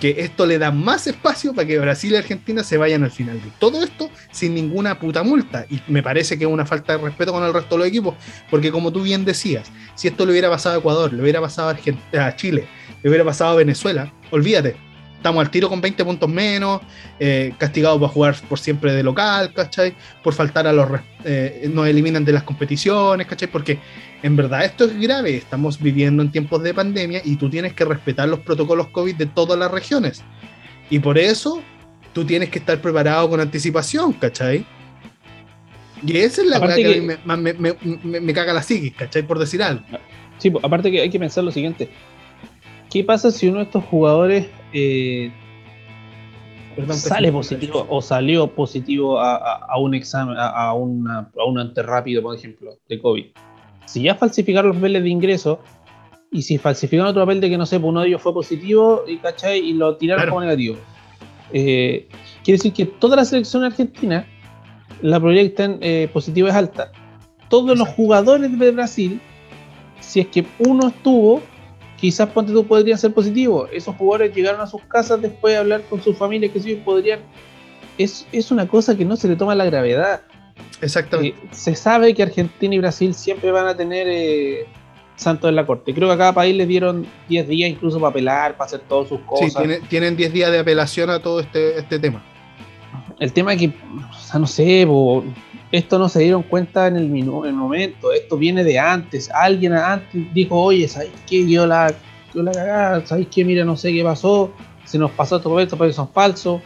[0.00, 3.40] que esto le da más espacio para que Brasil y Argentina se vayan al final
[3.42, 5.66] de todo esto sin ninguna puta multa.
[5.70, 8.14] Y me parece que es una falta de respeto con el resto de los equipos,
[8.50, 11.70] porque como tú bien decías, si esto le hubiera pasado a Ecuador, le hubiera pasado
[11.70, 12.66] a, a Chile,
[13.02, 14.76] le hubiera pasado a Venezuela, olvídate,
[15.18, 16.80] estamos al tiro con 20 puntos menos,
[17.18, 19.94] eh, castigados para jugar por siempre de local, ¿cachai?
[20.22, 20.88] Por faltar a los...
[21.24, 23.48] Eh, nos eliminan de las competiciones, ¿cachai?
[23.48, 23.78] Porque
[24.22, 27.84] en verdad esto es grave, estamos viviendo en tiempos de pandemia y tú tienes que
[27.84, 30.22] respetar los protocolos COVID de todas las regiones.
[30.88, 31.62] Y por eso
[32.12, 34.64] tú tienes que estar preparado con anticipación, ¿cachai?
[36.06, 39.24] Y esa es la verdad que, me, me, caga la psiquis, ¿cachai?
[39.24, 39.82] Por decir algo.
[40.38, 41.90] Sí, aparte que hay que pensar lo siguiente
[42.90, 45.32] ¿qué pasa si uno de estos jugadores eh,
[46.90, 52.78] sale positivo o salió positivo a, un examen, a, una, a un rápido, por ejemplo,
[52.88, 53.26] de COVID?
[53.86, 55.60] Si ya falsificaron los papeles de ingreso
[56.30, 59.04] y si falsificaron otro papel de que no sé, pues uno de ellos fue positivo
[59.06, 59.58] y, ¿cachai?
[59.60, 60.76] y lo tiraron como negativo.
[61.52, 62.06] Eh,
[62.44, 64.26] quiere decir que toda la selección argentina,
[65.00, 66.92] la proyectan eh, positiva es alta.
[67.48, 69.20] Todos los jugadores de Brasil,
[70.00, 71.40] si es que uno estuvo,
[72.00, 73.68] quizás ponte tú podrían ser positivos.
[73.72, 77.20] Esos jugadores llegaron a sus casas después de hablar con sus familias, que sí podrían.
[77.98, 80.22] Es, es una cosa que no se le toma la gravedad.
[80.80, 81.38] Exactamente.
[81.38, 84.66] Eh, se sabe que Argentina y Brasil siempre van a tener eh,
[85.16, 85.92] santos en la corte.
[85.92, 89.08] Creo que a cada país le dieron 10 días incluso para apelar, para hacer todas
[89.08, 89.52] sus cosas.
[89.52, 92.24] Sí, tienen 10 días de apelación a todo este, este tema.
[93.18, 94.86] El tema es que, o sea, no sé,
[95.70, 99.30] esto no se dieron cuenta en el, el, momento, esto viene de antes.
[99.30, 101.46] Alguien antes dijo, oye, ¿sabes qué?
[101.48, 101.92] Yo la,
[102.34, 103.44] yo la cagada, ¿sabes qué?
[103.44, 104.52] Mira, no sé qué pasó,
[104.84, 106.62] se nos pasó todo esto, pero son falsos.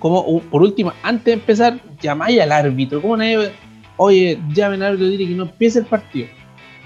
[0.00, 3.00] Como, por último, antes de empezar, llamáis al árbitro.
[3.00, 3.52] ¿Cómo nadie,
[3.96, 6.28] oye, llamen al árbitro y dile que no empiece el partido?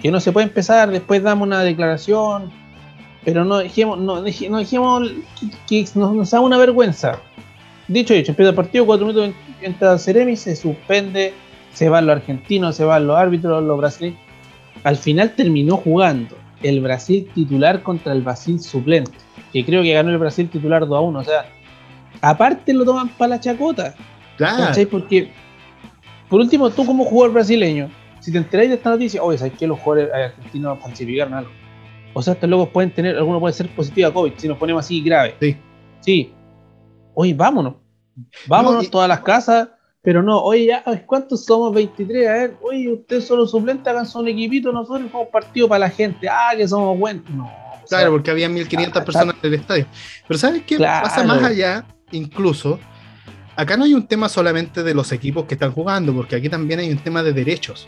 [0.03, 2.51] Que no se puede empezar, después damos una declaración,
[3.24, 5.11] pero no dejemos, no, dejemos
[5.68, 7.18] que, nos, haga una vergüenza.
[7.88, 9.34] Dicho dicho, empieza el partido, cuatro minutos
[9.66, 11.32] entra Ceremi, se suspende,
[11.72, 14.18] se van los argentinos, se van los árbitros, los brasileños.
[14.84, 19.12] Al final terminó jugando el Brasil titular contra el Brasil suplente,
[19.52, 21.18] que creo que ganó el Brasil titular 2 a 1.
[21.18, 21.46] O sea,
[22.20, 23.94] aparte lo toman para la chacota.
[24.36, 24.72] Claro.
[24.90, 25.30] Porque,
[26.28, 27.90] por último, tú como jugador brasileño,
[28.20, 31.50] si te enteráis de esta noticia, oye, ¿sabes que los jugadores argentinos falsificaron algo?
[32.14, 34.84] O sea, estos locos pueden tener, alguno puede ser positivo a COVID, si nos ponemos
[34.84, 35.34] así grave.
[35.40, 35.56] Sí.
[36.00, 36.32] Sí.
[37.14, 37.74] Oye, vámonos.
[38.46, 39.68] Vámonos todas las casas,
[40.02, 41.72] pero no, oye, ya, ¿cuántos somos?
[41.74, 45.90] 23, a ver, oye, ustedes solo suplentes, hagan un equipito, nosotros somos partido para la
[45.90, 47.28] gente, ah, que somos buenos.
[47.30, 47.50] No.
[47.88, 49.86] Claro, porque había 1500 personas en el estadio.
[50.26, 51.84] Pero ¿sabes qué pasa más allá?
[52.10, 52.78] Incluso,
[53.56, 56.80] acá no hay un tema solamente de los equipos que están jugando, porque aquí también
[56.80, 57.86] hay un tema de derechos.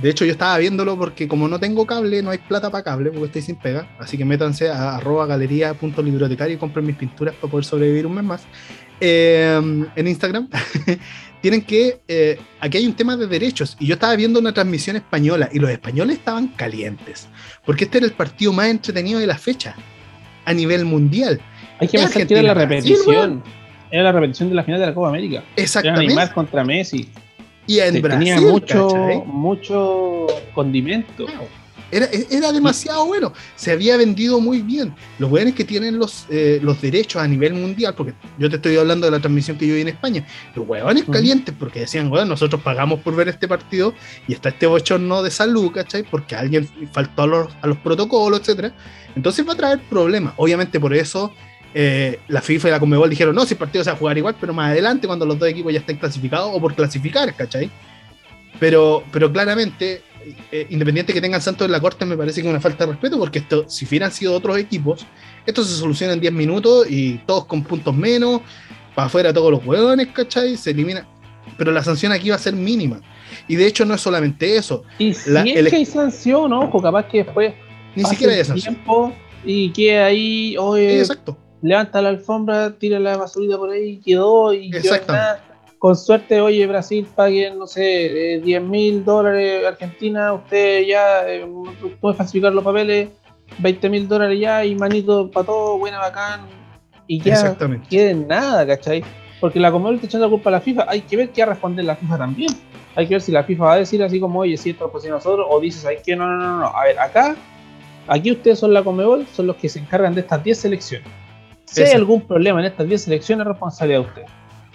[0.00, 3.10] De hecho, yo estaba viéndolo porque como no tengo cable, no hay plata para cable,
[3.10, 3.86] porque estoy sin pega.
[3.98, 8.42] Así que métanse a arroba y compren mis pinturas para poder sobrevivir un mes más.
[9.00, 10.48] Em, en Instagram,
[11.40, 12.00] tienen que.
[12.06, 13.76] Eh, aquí hay un tema de derechos.
[13.80, 17.28] Y yo estaba viendo una transmisión española y los españoles estaban calientes.
[17.64, 19.74] Porque este era el partido más entretenido de la fecha
[20.44, 21.40] a nivel mundial.
[21.78, 23.42] Hay que pensar que era la repetición.
[23.90, 25.42] Era la repetición de la final de la Copa América.
[25.56, 26.04] Exactamente.
[26.04, 27.08] Era Neymar contra Messi.
[27.66, 28.18] Y en Brasil.
[28.18, 28.88] Tenía mucho,
[29.26, 31.26] mucho condimento.
[31.90, 33.32] Era, demasiado bueno.
[33.56, 34.94] Se había vendido muy bien.
[35.18, 38.76] Los buenos que tienen los, eh, los derechos a nivel mundial, porque yo te estoy
[38.76, 42.26] hablando de la transmisión que yo vi en España, los huevones calientes, porque decían, bueno,
[42.26, 43.94] nosotros pagamos por ver este partido
[44.28, 46.04] y está este bochorno de salud, ¿cachai?
[46.04, 48.72] Porque alguien faltó a los, a los protocolos, etcétera.
[49.16, 50.34] Entonces va a traer problemas.
[50.36, 51.32] Obviamente por eso
[51.72, 54.18] eh, la FIFA y la Conmebol dijeron, no, si el partido se va a jugar
[54.18, 57.70] igual, pero más adelante cuando los dos equipos ya estén clasificados o por clasificar, ¿cachai?
[58.58, 60.02] Pero, pero claramente
[60.52, 62.92] eh, independiente que tengan Santos en la corte, me parece que es una falta de
[62.92, 65.06] respeto, porque esto, si hubieran sido otros equipos,
[65.46, 68.40] esto se soluciona en 10 minutos y todos con puntos menos,
[68.94, 70.56] para afuera todos los hueones, ¿cachai?
[70.56, 71.06] Se elimina.
[71.56, 73.00] Pero la sanción aquí va a ser mínima.
[73.48, 74.82] Y de hecho no es solamente eso.
[74.98, 77.54] Y si es que hay sanción, ojo, capaz que después
[77.94, 78.78] ni siquiera hay sanción.
[79.44, 81.38] y que ahí, oye, Exacto.
[81.62, 85.14] levanta la alfombra, tira la basurita por ahí, quedó y Exacto
[85.80, 91.48] con suerte, oye, Brasil paguen, no sé, 10 eh, mil dólares, Argentina, usted ya eh,
[91.98, 93.08] puede falsificar los papeles,
[93.58, 96.42] 20 mil dólares ya y manito para todo, buena, bacán,
[97.06, 99.02] y ya no quede nada, ¿cachai?
[99.40, 101.52] Porque la Comebol está echando la culpa a la FIFA, hay que ver qué va
[101.52, 102.52] a responder la FIFA también.
[102.94, 105.10] Hay que ver si la FIFA va a decir así como, oye, si esto lo
[105.10, 106.66] nosotros, o dices, hay que no, no, no, no.
[106.76, 107.36] A ver, acá,
[108.06, 111.08] aquí ustedes son la Comebol, son los que se encargan de estas 10 selecciones.
[111.64, 114.30] Si hay algún problema en estas 10 selecciones, es responsabilidad de ustedes.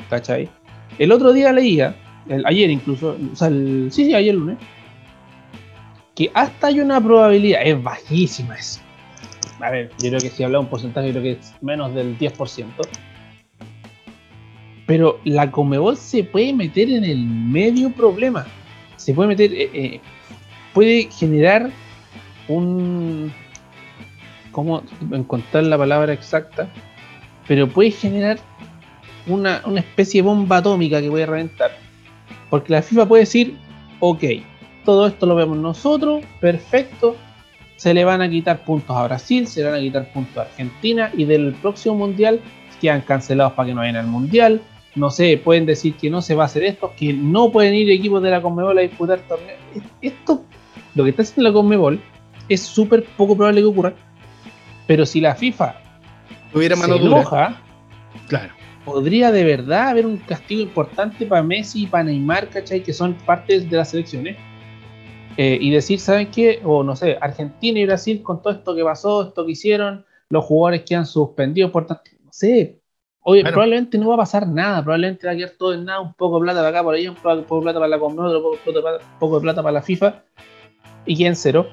[0.10, 0.50] ¿Cachai?
[0.98, 1.96] El otro día leía,
[2.46, 4.58] ayer incluso, o sea, el, sí, sí, ayer lunes,
[6.16, 8.82] que hasta hay una probabilidad, es bajísima es.
[9.60, 12.66] A ver, yo creo que si habla un porcentaje, creo que es menos del 10%.
[14.86, 18.46] Pero la Comebol se puede meter en el medio problema.
[18.98, 20.00] Se puede meter, eh, eh,
[20.74, 21.70] puede generar
[22.48, 23.34] un.
[24.52, 26.70] ¿Cómo encontrar la palabra exacta?
[27.48, 28.38] Pero puede generar
[29.28, 31.72] una, especie de bomba atómica que voy a reventar.
[32.50, 33.58] Porque la FIFA puede decir,
[34.00, 34.24] ok,
[34.84, 37.16] todo esto lo vemos nosotros, perfecto,
[37.76, 40.42] se le van a quitar puntos a Brasil, se le van a quitar puntos a
[40.42, 42.40] Argentina y del próximo mundial
[42.80, 44.62] quedan cancelados para que no vayan al mundial.
[44.96, 47.90] No sé, pueden decir que no se va a hacer esto, que no pueden ir
[47.92, 49.60] equipos de la Conmebol a disputar torneos.
[50.02, 50.46] Esto,
[50.94, 52.00] lo que está haciendo la Conmebol,
[52.48, 53.94] es súper poco probable que ocurra.
[54.88, 55.82] Pero si la FIFA
[56.54, 57.18] Tuviera mano se dura.
[57.18, 57.62] enoja,
[58.28, 58.55] Claro.
[58.86, 62.84] Podría de verdad haber un castigo importante para Messi y para Neymar, ¿cachai?
[62.84, 64.38] Que son partes de las selecciones.
[65.38, 66.62] Eh, y decir, ¿saben qué?
[66.64, 70.46] O no sé, Argentina y Brasil con todo esto que pasó, esto que hicieron, los
[70.46, 72.80] jugadores que han suspendido por tanto, no sé.
[73.20, 73.56] Oye, Bueno.
[73.56, 76.40] probablemente no va a pasar nada, probablemente va a quedar todo en nada, un poco
[76.40, 78.72] de plata para acá, por allá, un poco, de plata para la Conmebol, otro poco,
[78.72, 80.24] de plata- poco de plata para la FIFA,
[81.06, 81.68] y queden cero.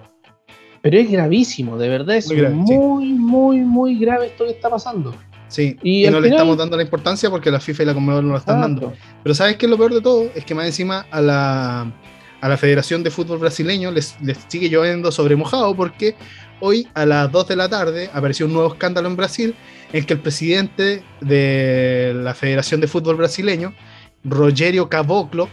[0.81, 2.75] Pero es gravísimo, de verdad, es Muy grave, sí.
[2.75, 5.15] muy, muy, muy grave esto que está pasando.
[5.53, 5.77] Sí.
[5.83, 8.39] Y no le estamos dando la importancia porque la FIFA y la Conmebol no lo
[8.39, 8.95] están dando.
[9.23, 10.31] Pero ¿sabes qué es lo peor de todo?
[10.35, 11.93] Es que más encima a la,
[12.41, 16.17] a la Federación de Fútbol Brasileño les, les sigue lloviendo sobre mojado porque
[16.61, 19.55] hoy a las 2 de la tarde apareció un nuevo escándalo en Brasil
[19.93, 23.75] en que el presidente de la Federación de Fútbol Brasileño,
[24.25, 25.51] Rogério Caboclo,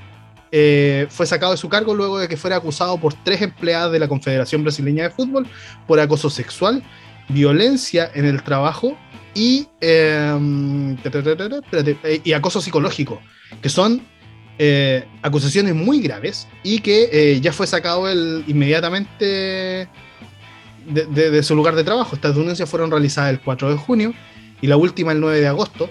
[0.51, 3.99] eh, fue sacado de su cargo luego de que fuera acusado por tres empleadas de
[3.99, 5.45] la Confederación Brasileña de Fútbol
[5.87, 6.81] por acoso sexual,
[7.27, 8.97] violencia en el trabajo
[9.39, 9.69] y,
[11.63, 13.21] espérate, eh, y acoso psicológico,
[13.61, 14.01] que son
[14.57, 21.55] eh, acusaciones muy graves y que eh, ya fue sacado el, inmediatamente de, de- su
[21.55, 22.15] lugar de trabajo.
[22.15, 24.13] Estas denuncias fueron realizadas el 4 de junio
[24.61, 25.89] y la última el 9 de agosto,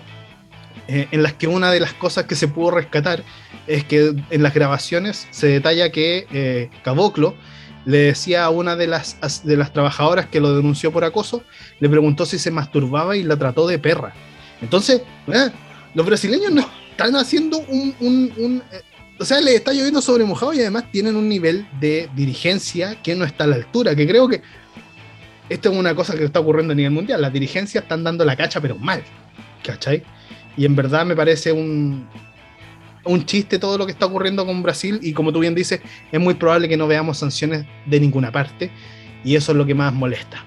[0.87, 3.23] en las que una de las cosas que se pudo rescatar
[3.67, 7.35] es que en las grabaciones se detalla que Caboclo
[7.85, 11.43] le decía a una de las, as- de las trabajadoras que lo denunció por acoso,
[11.81, 14.13] le preguntó si se masturbaba y la trató de perra.
[14.61, 15.51] Entonces, eh,
[15.95, 17.95] los brasileños no están haciendo un...
[18.01, 18.81] un- un, eh,
[19.21, 23.17] o sea, les está lloviendo sobre mojado y además tienen un nivel de dirigencia que
[23.17, 24.43] no está a la altura, que creo que
[25.49, 27.21] esto es una cosa que está ocurriendo a nivel mundial.
[27.23, 29.03] Las dirigencias están dando la cacha, pero mal.
[29.65, 30.05] ¿Cachai?
[30.57, 32.07] Y en verdad me parece un,
[33.09, 35.81] un chiste todo lo que está ocurriendo con Brasil y como tú bien dices,
[36.13, 38.71] es muy probable que no veamos sanciones de ninguna parte
[39.25, 40.45] y eso es lo que más molesta.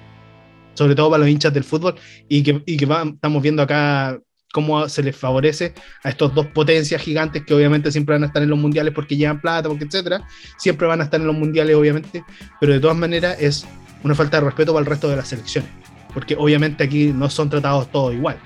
[0.74, 1.96] Sobre todo para los hinchas del fútbol
[2.30, 4.18] y que, y que va- estamos viendo acá
[4.54, 8.44] cómo se les favorece a estos dos potencias gigantes que obviamente siempre van a estar
[8.44, 10.26] en los mundiales porque llevan plata, porque etcétera,
[10.58, 12.24] siempre van a estar en los mundiales obviamente,
[12.60, 13.66] pero de todas maneras es
[14.04, 15.70] una falta de respeto para el resto de las selecciones,
[16.14, 18.38] porque obviamente aquí no son tratados todos igual.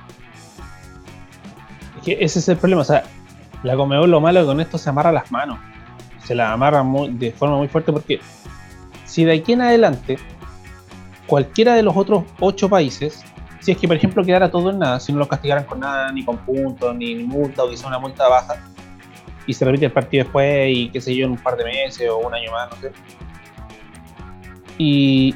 [2.06, 2.82] Ese es el problema.
[2.84, 3.04] O sea,
[3.66, 5.60] la Comebol lo malo que con esto se amarra las manos.
[6.24, 8.20] Se las amarra de forma muy fuerte porque
[9.06, 10.18] si de aquí en adelante
[11.26, 13.24] cualquiera de los otros ocho países,
[13.60, 16.12] si es que por ejemplo quedara todo en nada, si no los castigaran con nada,
[16.12, 18.56] ni con puntos, ni, ni multa, o quizá una multa baja,
[19.48, 22.08] y se repite el partido después y qué sé yo, en un par de meses
[22.10, 22.92] o un año más, no sé.
[24.78, 25.34] Y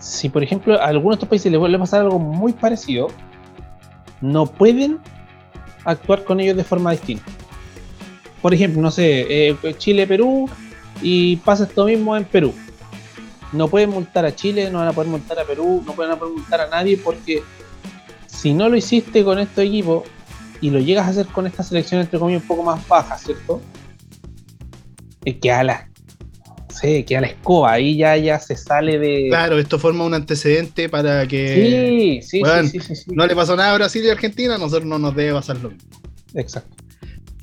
[0.00, 3.08] si por ejemplo a alguno de estos países les vuelve a pasar algo muy parecido,
[4.20, 4.98] no pueden
[5.84, 7.24] actuar con ellos de forma distinta.
[8.42, 10.48] Por ejemplo, no sé, eh, Chile-Perú
[11.02, 12.52] y pasa esto mismo en Perú.
[13.52, 16.34] No pueden multar a Chile, no van a poder multar a Perú, no pueden poder
[16.34, 17.42] multar a nadie porque
[18.26, 20.04] si no lo hiciste con estos equipos
[20.60, 23.60] y lo llegas a hacer con esta selección entre comillas un poco más baja, ¿cierto?
[25.24, 25.88] Eh, queda la,
[26.80, 29.26] sí, queda la escoba, ahí ya, ya se sale de...
[29.28, 33.10] Claro, esto forma un antecedente para que Sí, sí, sí, sí, sí, sí.
[33.14, 35.70] no le pasó nada a Brasil y Argentina, a nosotros no nos debe pasar lo
[35.70, 35.88] mismo.
[36.34, 36.76] Exacto.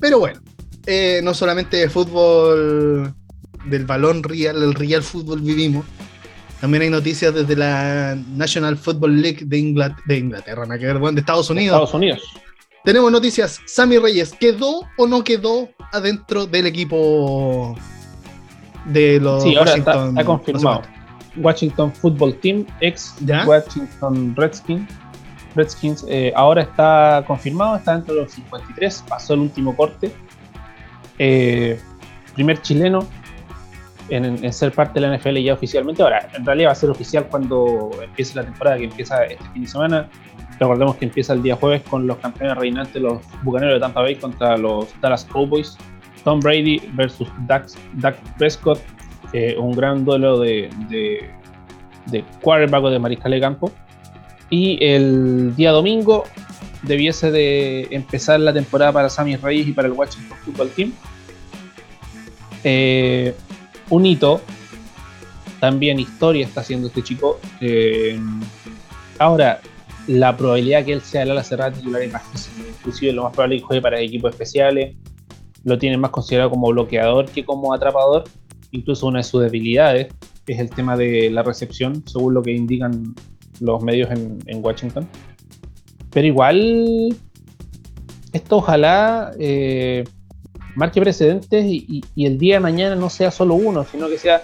[0.00, 0.40] Pero bueno,
[0.86, 3.14] eh, no solamente de fútbol
[3.66, 5.84] del balón real, el real fútbol vivimos.
[6.60, 10.98] También hay noticias desde la National Football League de, Ingla- de Inglaterra, nada que ver,
[10.98, 11.74] bueno, de Estados Unidos.
[11.76, 12.22] Estados Unidos.
[12.84, 13.60] Tenemos noticias.
[13.66, 17.76] Sammy Reyes, ¿quedó o no quedó adentro del equipo
[18.86, 20.08] de los Sí, ahora está, Washington?
[20.18, 20.80] está confirmado.
[20.80, 21.02] no sé
[21.36, 23.46] Washington Football Team, ex ¿Ya?
[23.46, 24.88] Washington Redskins.
[25.54, 30.12] Redskins eh, ahora está confirmado, está dentro de los 53, pasó el último corte.
[31.18, 31.78] Eh,
[32.34, 33.06] primer chileno
[34.08, 36.02] en, en ser parte de la NFL ya oficialmente.
[36.02, 39.62] Ahora, en realidad va a ser oficial cuando empiece la temporada, que empieza este fin
[39.62, 40.08] de semana.
[40.58, 44.16] Recordemos que empieza el día jueves con los campeones reinantes, los bucaneros de Tampa Bay
[44.16, 45.76] contra los Dallas Cowboys.
[46.24, 47.68] Tom Brady versus Dak,
[48.38, 48.80] Prescott,
[49.32, 51.30] eh, un gran duelo de, de,
[52.06, 53.72] de quarterback de mariscal de campo.
[54.50, 56.24] Y el día domingo
[56.82, 60.92] debiese de empezar la temporada para Sammy Reyes y para el Washington Football Team.
[62.64, 63.34] Eh,
[63.88, 64.40] un hito,
[65.60, 67.40] también historia está haciendo este chico.
[67.60, 68.18] Eh,
[69.18, 69.60] ahora,
[70.06, 72.64] la probabilidad que él sea el ala cerrada titular es bajísima.
[72.68, 74.96] Inclusive lo más probable es que juegue para equipos especiales.
[75.64, 78.24] Lo tienen más considerado como bloqueador que como atrapador.
[78.70, 80.12] Incluso una de sus debilidades
[80.46, 83.14] es el tema de la recepción, según lo que indican
[83.60, 85.06] los medios en, Washington.
[86.10, 87.16] Pero igual,
[88.32, 90.04] esto ojalá eh,
[90.74, 94.42] marque precedentes y, el día de mañana no sea solo uno, sino que sea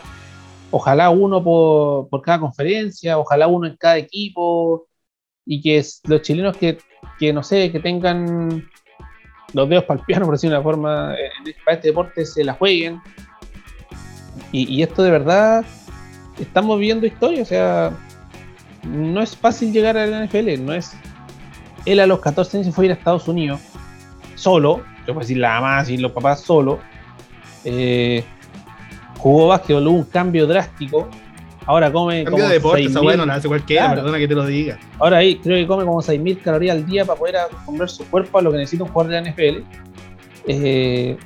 [0.70, 4.86] ojalá uno por, cada conferencia, ojalá uno en cada equipo,
[5.44, 6.78] y que los chilenos que
[7.32, 8.68] no sé, que tengan
[9.52, 11.14] los dedos para el piano, por decirlo de una forma,
[11.64, 13.00] para este deporte se la jueguen.
[14.52, 15.64] Y, esto de verdad,
[16.38, 17.92] estamos viendo historia, o sea,
[18.84, 20.92] no es fácil llegar a la NFL, no es...
[21.84, 23.60] Él a los 14 años fue a ir a Estados Unidos,
[24.34, 26.78] solo, yo puedo decir la mamá y los papás solo,
[27.64, 28.24] eh,
[29.18, 31.08] jugó básquetbol, hubo un cambio drástico.
[31.68, 32.24] Ahora come.
[32.24, 34.78] Cambio de deporte, esa bueno, la hace cualquiera, perdona que te lo diga.
[34.98, 38.38] Ahora ahí creo que come como 6.000 calorías al día para poder acostumbrar su cuerpo
[38.38, 39.62] a lo que necesita un jugador de la NFL.
[40.46, 41.18] Eh,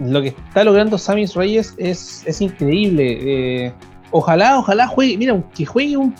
[0.00, 3.18] lo que está logrando Samis Reyes es, es increíble.
[3.66, 3.72] Eh,
[4.10, 6.12] ojalá, ojalá juegue, mira, que juegue un.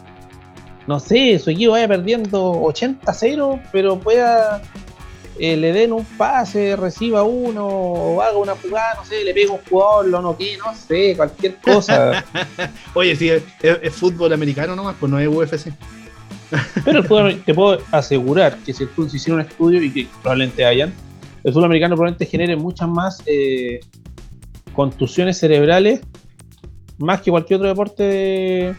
[0.87, 4.63] No sé, su equipo vaya perdiendo 80-0, pero pueda
[5.39, 9.53] eh, le den un pase, reciba uno, o haga una jugada, no sé, le pega
[9.53, 12.25] un jugador, lo noquee, no sé, cualquier cosa.
[12.95, 13.43] Oye, si es,
[13.93, 15.73] fútbol americano nomás, pues no es UFC.
[16.85, 20.65] Pero el fútbol, te puedo asegurar que si, se hicieron un estudio, y que probablemente
[20.67, 20.93] hayan,
[21.45, 23.81] el fútbol americano probablemente genere muchas más eh,
[24.75, 26.03] contusiones cerebrales,
[26.99, 28.75] más que cualquier otro deporte de,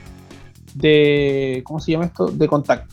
[0.76, 2.28] de, ¿cómo se llama esto?
[2.28, 2.93] De contacto.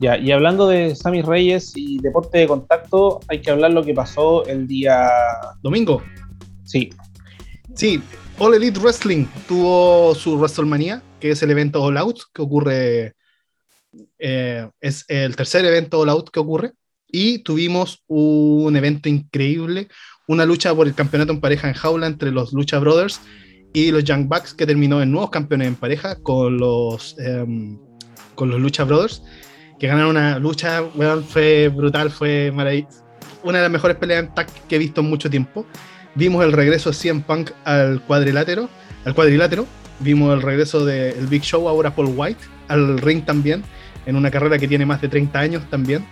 [0.00, 3.92] Ya, y hablando de Sammy Reyes y deporte de contacto, hay que hablar lo que
[3.92, 5.10] pasó el día
[5.62, 6.02] domingo.
[6.64, 6.88] Sí.
[7.74, 8.02] Sí,
[8.38, 13.12] All Elite Wrestling tuvo su WrestleMania, que es el evento All Out que ocurre.
[14.18, 16.72] Eh, es el tercer evento All Out que ocurre.
[17.06, 19.88] Y tuvimos un evento increíble,
[20.26, 23.20] una lucha por el campeonato en pareja en jaula entre los Lucha Brothers
[23.74, 27.78] y los Young Bucks, que terminó en nuevos campeones en pareja con los, em,
[28.34, 29.22] con los Lucha Brothers
[29.80, 30.84] que ganaron una lucha,
[31.26, 33.02] fue brutal, fue maravilloso.
[33.42, 35.66] Una de las mejores peleas en tag que he visto en mucho tiempo.
[36.14, 38.68] Vimos el regreso de CM Punk al cuadrilátero,
[39.06, 39.66] al cuadrilátero.
[40.00, 43.62] Vimos el regreso del Big Show, ahora Paul White, al ring también,
[44.04, 46.04] en una carrera que tiene más de 30 años también.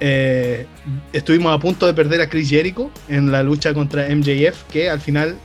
[0.00, 0.66] Eh,
[1.12, 5.00] estuvimos a punto de perder a Chris Jericho en la lucha contra MJF, que al
[5.00, 5.36] final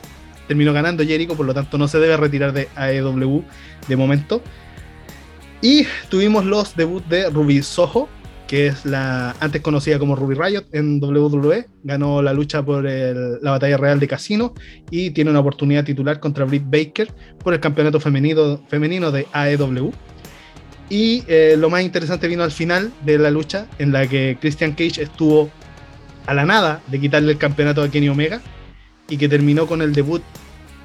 [0.47, 3.43] terminó ganando Jericho, por lo tanto no se debe retirar de AEW
[3.89, 4.41] de momento.
[5.62, 8.08] Y tuvimos los debuts de Ruby Soho,
[8.47, 11.68] que es la antes conocida como Ruby Riot en WWE.
[11.84, 14.53] Ganó la lucha por la batalla real de Casino
[14.91, 17.12] y tiene una oportunidad titular contra Britt Baker
[17.43, 19.91] por el campeonato femenino, femenino de AEW.
[20.89, 24.72] Y eh, lo más interesante vino al final de la lucha, en la que Christian
[24.72, 25.49] Cage estuvo
[26.28, 28.41] a la nada de quitarle el campeonato a Kenny Omega
[29.10, 30.22] y que terminó con el debut,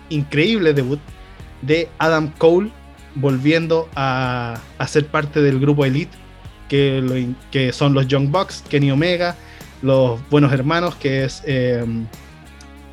[0.08, 0.98] increíble debut,
[1.60, 2.72] de Adam Cole
[3.14, 6.16] volviendo a, ser parte del grupo Elite,
[6.68, 9.36] que, que son los Young Bucks, Kenny Omega,
[9.82, 11.84] los buenos hermanos, que es eh,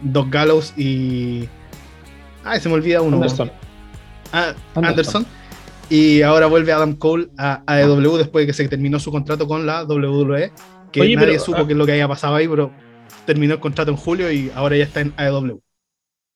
[0.02, 1.48] Doc Gallows y.
[2.44, 3.18] Ay, se me olvida uno.
[3.18, 3.52] Anderson.
[4.32, 5.26] Ah, Anderson.
[5.90, 9.66] Y ahora vuelve Adam Cole a AEW después de que se terminó su contrato con
[9.66, 10.52] la WWE.
[10.92, 12.72] Que nadie supo ah, qué es lo que había pasado ahí, pero
[13.26, 15.62] terminó el contrato en julio y ahora ya está en AEW.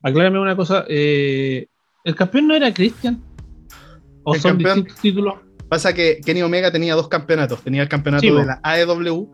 [0.01, 0.85] Aclárame una cosa.
[0.87, 1.67] Eh,
[2.03, 3.21] ¿El campeón no era Christian?
[4.23, 5.35] ¿O son distintos títulos?
[5.69, 7.63] Pasa que Kenny Omega tenía dos campeonatos.
[7.63, 9.31] Tenía el campeonato de la AEW,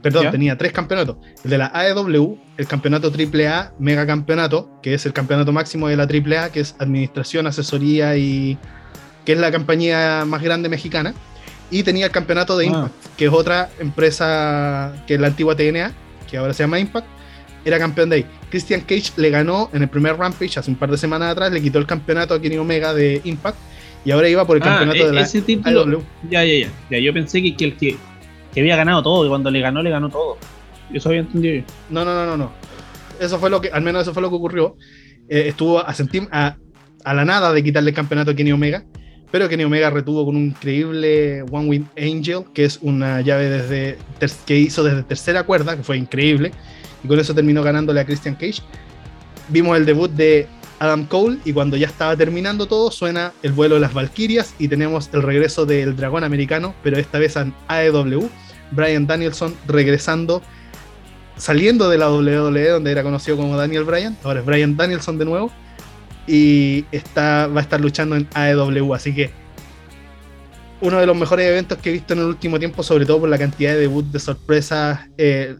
[0.00, 1.16] perdón, tenía tres campeonatos.
[1.42, 5.96] El de la AEW, el campeonato AAA, mega campeonato, que es el campeonato máximo de
[5.96, 8.58] la AAA, que es administración, asesoría y
[9.24, 11.14] que es la compañía más grande mexicana.
[11.68, 12.68] Y tenía el campeonato de ah.
[12.68, 15.92] Impact, que es otra empresa que es la antigua TNA,
[16.30, 17.08] que ahora se llama Impact.
[17.64, 18.26] Era campeón de ahí.
[18.50, 21.60] Christian Cage le ganó en el primer Rampage hace un par de semanas atrás, le
[21.60, 23.56] quitó el campeonato a Kenny Omega de Impact
[24.04, 27.12] y ahora iba por el ah, campeonato de la ese título, Ya, ya, ya, Yo
[27.12, 27.96] pensé que, el que,
[28.56, 30.38] había ganado todo, y cuando le ganó, le ganó todo.
[30.92, 32.52] Eso había entendido No, no, no, no, no.
[33.20, 34.76] Eso fue lo que, al menos eso fue lo que ocurrió.
[35.28, 35.94] Eh, estuvo a,
[36.32, 36.56] a,
[37.04, 38.84] a, la nada de quitarle el campeonato a Kenny Omega,
[39.30, 43.98] pero Kenny Omega retuvo con un increíble One Win Angel, que es una llave desde
[44.44, 46.50] que hizo desde tercera cuerda, que fue increíble,
[47.04, 48.62] y con eso terminó ganándole a Christian Cage.
[49.48, 50.48] Vimos el debut de
[50.82, 54.66] Adam Cole y cuando ya estaba terminando todo suena el vuelo de las Valkyrias y
[54.66, 58.28] tenemos el regreso del dragón americano, pero esta vez en AEW,
[58.72, 60.42] Brian Danielson regresando,
[61.36, 65.24] saliendo de la WWE donde era conocido como Daniel Bryan, ahora es Brian Danielson de
[65.24, 65.52] nuevo.
[66.26, 69.30] Y está, va a estar luchando en AEW, así que
[70.80, 73.28] uno de los mejores eventos que he visto en el último tiempo, sobre todo por
[73.28, 75.54] la cantidad de debuts, de sorpresas, eh,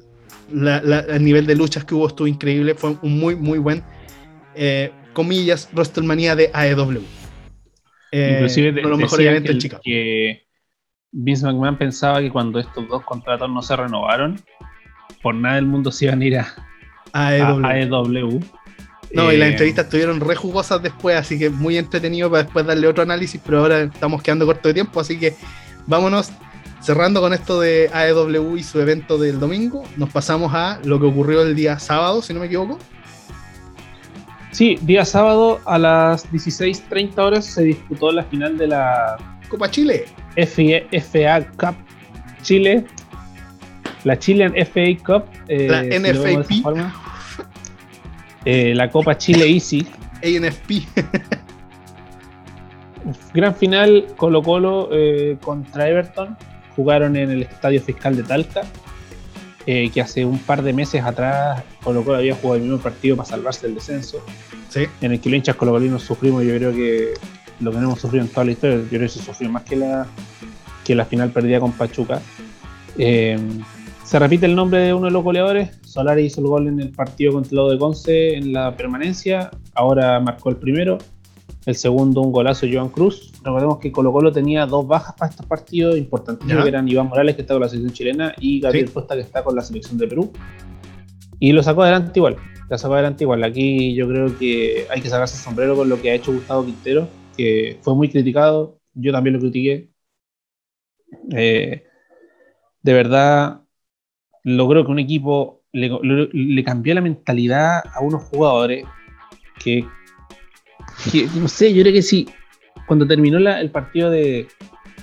[0.53, 3.85] el nivel de luchas que hubo estuvo increíble, fue un muy, muy buen
[4.55, 7.03] eh, comillas, WrestleMania de AEW.
[8.13, 10.47] Eh, Inclusive de, lo mejor que, que
[11.11, 14.41] Vince McMahon pensaba que cuando estos dos contratos no se renovaron,
[15.23, 16.55] por nada del mundo se iban a ir a
[17.13, 18.41] AEW.
[19.15, 22.87] No, y las entrevistas estuvieron re jugosas después, así que muy entretenido para después darle
[22.87, 25.35] otro análisis, pero ahora estamos quedando corto de tiempo, así que
[25.87, 26.33] vámonos
[26.81, 31.07] cerrando con esto de AEW y su evento del domingo, nos pasamos a lo que
[31.07, 32.79] ocurrió el día sábado, si no me equivoco.
[34.53, 39.17] Sí, día sábado a las 16.30 horas se disputó la final de la
[39.49, 40.05] Copa Chile.
[40.37, 41.75] FA Cup
[42.43, 42.85] Chile.
[44.05, 45.25] La Chilean FA Cup.
[45.49, 46.51] Eh, la NFAP.
[48.45, 49.87] Eh, la Copa Chile Easy.
[50.23, 50.87] ANFP.
[53.35, 56.37] Gran final Colo Colo eh, contra Everton.
[56.77, 58.63] Jugaron en el Estadio Fiscal de Talca.
[59.67, 63.17] Eh, que hace un par de meses atrás Colo Colo había jugado el mismo partido
[63.17, 64.21] para salvarse del descenso.
[64.69, 64.87] Sí.
[65.01, 67.15] En el que los hinchas colocolinos sufrimos, yo creo que
[67.61, 69.63] lo que no hemos sufrido en toda la historia, yo creo que se sufrió más
[69.63, 70.07] que la,
[70.85, 72.21] que la final perdida con Pachuca.
[72.99, 73.39] Eh,
[74.05, 75.71] se repite el nombre de uno de los goleadores.
[75.87, 79.51] Solari hizo el gol en el partido contra el lado de Conce en la permanencia.
[79.75, 80.99] Ahora marcó el primero.
[81.65, 83.33] El segundo, un golazo, Joan Cruz.
[83.45, 87.37] Recordemos que Colo Colo tenía dos bajas para estos partidos importantes, que eran Iván Morales,
[87.37, 90.09] que está con la selección chilena, y Gabriel Costa, que está con la selección de
[90.09, 90.33] Perú.
[91.39, 92.37] Y lo sacó adelante igual.
[92.69, 93.45] La sacó adelante igual.
[93.45, 96.65] Aquí yo creo que hay que sacarse el sombrero con lo que ha hecho Gustavo
[96.65, 98.81] Quintero, que fue muy criticado.
[98.95, 99.91] Yo también lo critiqué.
[101.31, 101.85] Eh,
[102.83, 103.61] de verdad,
[104.43, 105.91] logró que un equipo le,
[106.33, 108.85] le cambió la mentalidad a unos jugadores
[109.63, 109.85] que
[111.35, 112.29] no sé, yo creo que sí,
[112.87, 114.49] cuando terminó el partido de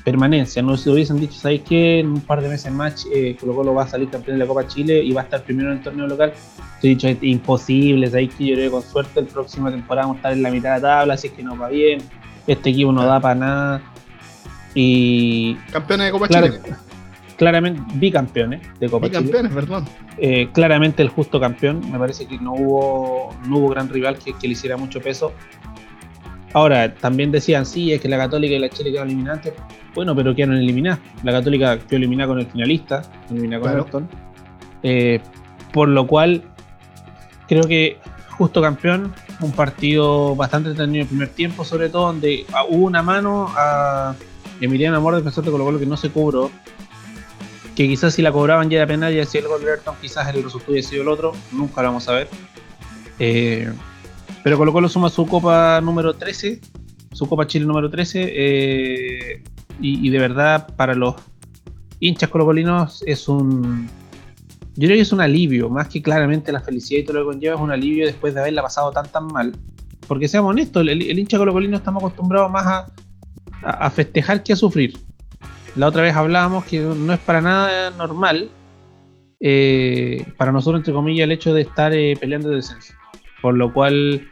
[0.04, 2.00] permanencia, no se hubiesen dicho, ¿sabéis qué?
[2.00, 4.48] En un par de meses más eh, Colo Colo va a salir campeón de la
[4.48, 6.34] Copa Chile y va a estar primero en el torneo local.
[6.82, 10.08] Te he dicho, es imposible, ¿sabéis que yo creo que con suerte el próximo temporada
[10.08, 12.00] vamos a estar en la mitad de la tabla, así es que no va bien,
[12.48, 13.82] este equipo no da para nada.
[14.74, 15.56] Y.
[15.72, 16.60] Campeones de Copa Chile.
[17.38, 19.86] Claramente, bicampeones de Copa bicampeones, perdón.
[20.18, 24.34] Eh, claramente el justo campeón, me parece que no hubo, no hubo gran rival que,
[24.34, 25.34] que le hiciera mucho peso.
[26.54, 29.54] Ahora, también decían, sí, es que la Católica y la Chile quedan eliminantes.
[29.94, 31.00] Bueno, pero quedaron eliminadas.
[31.24, 34.10] La Católica quedó eliminada con el finalista, eliminada con Everton.
[34.84, 35.20] Eh,
[35.72, 36.44] por lo cual,
[37.48, 37.98] creo que
[38.30, 43.04] justo campeón, un partido bastante entretenido en el primer tiempo, sobre todo, donde hubo una
[43.04, 44.16] mano a
[44.62, 46.50] Emiliano Amor, defensor de Colo Colo, que no se cobró.
[47.76, 50.28] Que quizás si la cobraban ya era penal y hacía el gol de Everton, quizás
[50.34, 51.34] el resultado hubiera sido el otro.
[51.52, 52.30] Nunca lo vamos a ver.
[53.20, 53.72] Eh,
[54.44, 56.60] pero Colo Colo suma su copa número 13,
[57.12, 59.44] su copa Chile número 13, eh,
[59.82, 61.16] y, de verdad para los
[62.00, 63.88] hinchas colocolinos es un...
[64.76, 67.34] Yo creo que es un alivio, más que claramente la felicidad y todo lo que
[67.34, 69.54] conlleva, es un alivio después de haberla pasado tan tan mal.
[70.08, 72.86] Porque seamos honestos, el, el hincha colocolino estamos acostumbrados más
[73.62, 74.98] a, festejar que a sufrir.
[75.76, 78.50] La otra vez hablábamos que no es para nada normal
[79.40, 82.94] eh, para nosotros, entre comillas, el hecho de estar eh, peleando de descenso.
[83.42, 84.28] Por lo cual,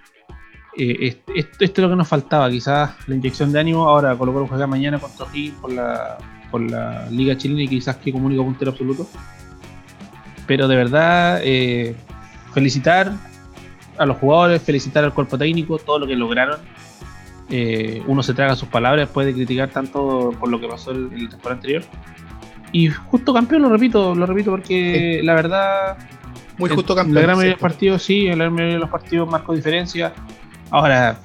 [0.78, 3.88] eh, esto, es lo que nos faltaba, quizás la inyección de ánimo.
[3.88, 6.18] Ahora Colo Colo juega mañana contra ti por la,
[6.52, 9.08] por la Liga Chilena y quizás que comunica puntero absoluto.
[10.46, 11.96] Pero de verdad, eh,
[12.54, 13.14] felicitar
[13.98, 16.60] a los jugadores, felicitar al cuerpo técnico, todo lo que lograron.
[17.50, 21.10] Eh, uno se traga sus palabras después de criticar tanto por lo que pasó el,
[21.14, 21.84] el temporada anterior.
[22.72, 25.98] Y justo campeón, lo repito, lo repito porque la verdad
[26.58, 27.16] muy justo campeón.
[27.16, 29.54] La gran mayoría de los partidos, sí, en la gran mayoría de los partidos marcó
[29.54, 30.14] diferencia.
[30.70, 31.20] Ahora,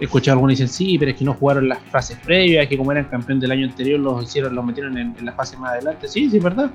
[0.00, 2.92] he escuchado algunos dicen sí, pero es que no jugaron las fases previas, que como
[2.92, 6.08] eran campeón del año anterior, los hicieron, los metieron en, la fase más adelante.
[6.08, 6.70] Sí, sí, es verdad.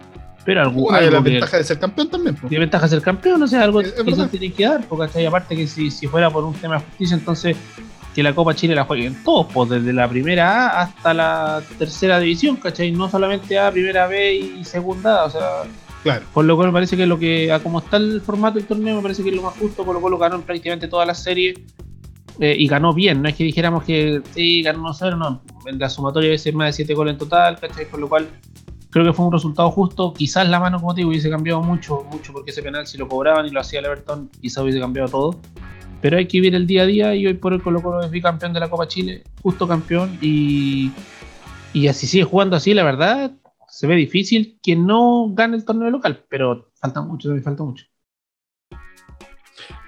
[0.45, 0.87] Pero algo.
[0.87, 2.35] Una la ventaja de ser campeón también.
[2.35, 5.55] Tiene ventaja de ser campeón, o sea, algo que se tiene que dar, porque aparte
[5.55, 7.57] que si, si fuera por un tema de justicia, entonces
[8.15, 12.19] que la Copa Chile la jueguen todos, pues desde la primera A hasta la tercera
[12.19, 12.91] división, ¿cachai?
[12.91, 15.41] No solamente A, primera B y segunda, o sea,
[16.33, 19.01] por lo cual me parece que lo que, como está el formato del torneo, me
[19.01, 21.59] parece que es lo más justo, por lo cual ganó en prácticamente todas las series
[22.39, 23.21] eh, y ganó bien.
[23.21, 25.41] No es que dijéramos que sí, ganó 0, no.
[25.65, 27.89] La sumatoria veces más de 7 goles en total, ¿cachai?
[27.89, 28.27] Por lo cual
[28.89, 30.13] creo que fue un resultado justo.
[30.13, 33.07] Quizás la mano, como te digo, hubiese cambiado mucho, mucho, porque ese penal, si lo
[33.07, 35.39] cobraban y lo hacía el Everton, quizás hubiese cambiado todo.
[36.01, 38.11] Pero hay que vivir el día a día y hoy por el Colo Colo es
[38.11, 40.91] bicampeón de la Copa Chile, justo campeón y,
[41.73, 43.31] y así sigue jugando así, la verdad,
[43.77, 47.85] se ve difícil que no gane el torneo local, pero falta mucho, me falta mucho.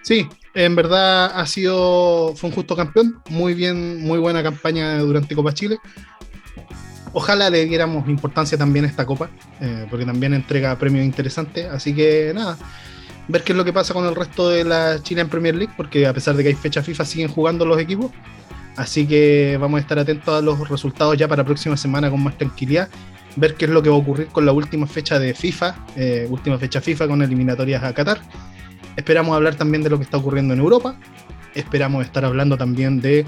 [0.03, 5.33] Sí, en verdad ha sido, fue un justo campeón, muy bien, muy buena campaña durante
[5.33, 5.79] Copa Chile.
[7.13, 11.65] Ojalá le diéramos importancia también a esta copa, eh, porque también entrega premios interesantes.
[11.65, 12.59] Así que nada,
[13.27, 15.73] ver qué es lo que pasa con el resto de la Chile en Premier League,
[15.75, 18.11] porque a pesar de que hay fecha FIFA, siguen jugando los equipos.
[18.75, 22.21] Así que vamos a estar atentos a los resultados ya para la próxima semana con
[22.21, 22.87] más tranquilidad
[23.35, 26.27] ver qué es lo que va a ocurrir con la última fecha de FIFA, eh,
[26.29, 28.21] última fecha FIFA con eliminatorias a Qatar.
[28.95, 30.97] Esperamos hablar también de lo que está ocurriendo en Europa
[31.55, 33.25] esperamos estar hablando también de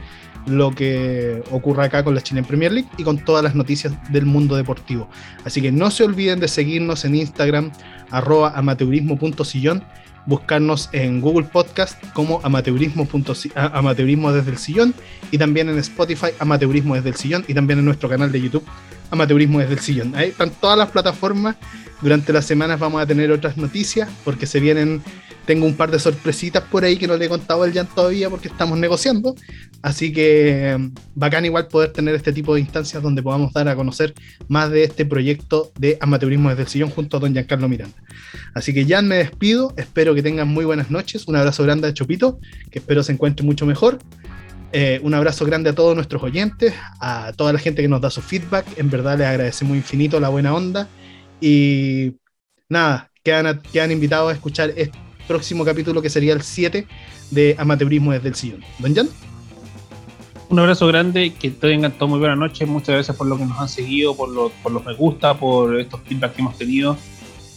[0.47, 4.25] lo que ocurra acá con la Chile Premier League y con todas las noticias del
[4.25, 5.07] mundo deportivo.
[5.45, 7.71] Así que no se olviden de seguirnos en Instagram,
[8.09, 9.83] arroba amateurismo.sillón,
[10.25, 13.07] buscarnos en Google Podcast como amateurismo,
[13.55, 14.93] amateurismo desde el sillón
[15.29, 18.63] y también en Spotify amateurismo desde el sillón y también en nuestro canal de YouTube
[19.11, 20.15] amateurismo desde el sillón.
[20.15, 21.55] Ahí están todas las plataformas.
[22.01, 25.03] Durante las semanas vamos a tener otras noticias porque se vienen
[25.45, 28.29] tengo un par de sorpresitas por ahí que no le he contado al Jan todavía
[28.29, 29.35] porque estamos negociando.
[29.81, 33.75] Así que mm, bacán igual poder tener este tipo de instancias donde podamos dar a
[33.75, 34.13] conocer
[34.47, 37.97] más de este proyecto de amateurismo desde el sillón junto a don Giancarlo Miranda.
[38.53, 41.93] Así que Jan me despido, espero que tengan muy buenas noches, un abrazo grande a
[41.93, 42.39] Chopito,
[42.69, 43.99] que espero se encuentre mucho mejor.
[44.73, 48.09] Eh, un abrazo grande a todos nuestros oyentes, a toda la gente que nos da
[48.09, 50.87] su feedback, en verdad les agradecemos infinito la buena onda
[51.41, 52.13] y
[52.69, 54.97] nada, quedan, quedan invitados a escuchar este
[55.27, 56.87] próximo capítulo que sería el 7
[57.31, 58.63] de Amateurismo desde el sillón.
[58.79, 59.09] Don Jan.
[60.49, 62.65] Un abrazo grande, que tengan todo muy buena noche.
[62.65, 66.01] Muchas gracias por lo que nos han seguido, por, por los me gusta, por estos
[66.01, 66.97] feedback que hemos tenido.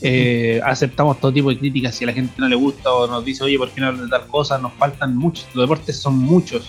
[0.01, 3.25] Eh, aceptamos todo tipo de críticas si a la gente no le gusta o nos
[3.25, 4.59] dice, oye, ¿por qué no hablan de tal cosa?
[4.59, 6.69] Nos faltan muchos, los deportes son muchos.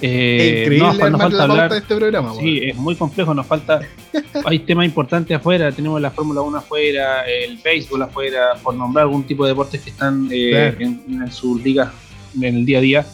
[0.00, 2.34] Eh, increíble nos, falta hablar de este programa.
[2.38, 3.80] Sí, es muy complejo, nos falta.
[4.44, 9.24] hay temas importantes afuera, tenemos la Fórmula 1 afuera, el béisbol afuera, por nombrar algún
[9.24, 11.90] tipo de deportes que están eh, en, en sus ligas
[12.36, 13.06] en el día a día.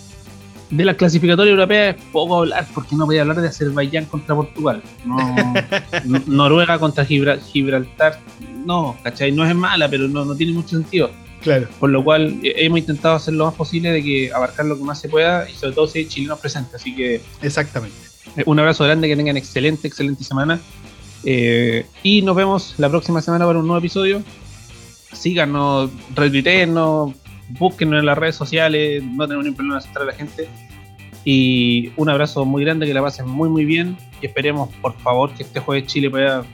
[0.70, 4.35] De la clasificatoria europea es poco hablar, porque no voy a hablar de Azerbaiyán contra
[4.35, 4.83] Portugal.
[6.26, 8.18] Noruega contra Gibraltar,
[8.64, 9.33] no, ¿cachai?
[9.33, 11.11] No es mala, pero no, no tiene mucho sentido
[11.43, 11.68] Claro.
[11.78, 14.84] Por lo cual eh, hemos intentado hacer lo más posible de que abarcar lo que
[14.84, 16.74] más se pueda y sobre todo si hay chilenos presentes.
[16.74, 17.20] Así que.
[17.43, 17.97] Exactamente.
[18.36, 20.61] Eh, un abrazo grande, que tengan excelente, excelente semana.
[21.24, 24.22] Eh, y nos vemos la próxima semana para un nuevo episodio.
[25.12, 27.12] Síganos, retuiteennos,
[27.51, 30.49] búsquenos en las redes sociales, no tenemos ningún problema aceptar a la gente.
[31.24, 33.97] Y un abrazo muy grande, que la pasen muy muy bien.
[34.20, 36.45] Y esperemos, por favor, que este jueves Chile pueda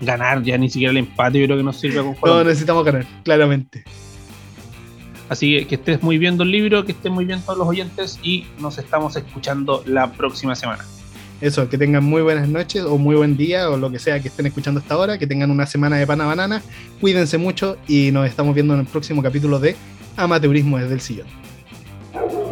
[0.00, 3.04] ganar, ya ni siquiera el empate, yo creo que nos sirve con No, necesitamos ganar,
[3.22, 3.84] claramente.
[5.30, 8.18] Así que que estés muy bien, Don Libro, que estén muy bien todos los oyentes
[8.20, 10.84] y nos estamos escuchando la próxima semana.
[11.40, 14.26] Eso, que tengan muy buenas noches o muy buen día o lo que sea que
[14.26, 16.62] estén escuchando hasta ahora, que tengan una semana de pana banana,
[17.00, 19.76] cuídense mucho y nos estamos viendo en el próximo capítulo de
[20.16, 21.26] Amateurismo desde el sillón.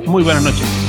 [0.06, 0.87] Muy buenas noches.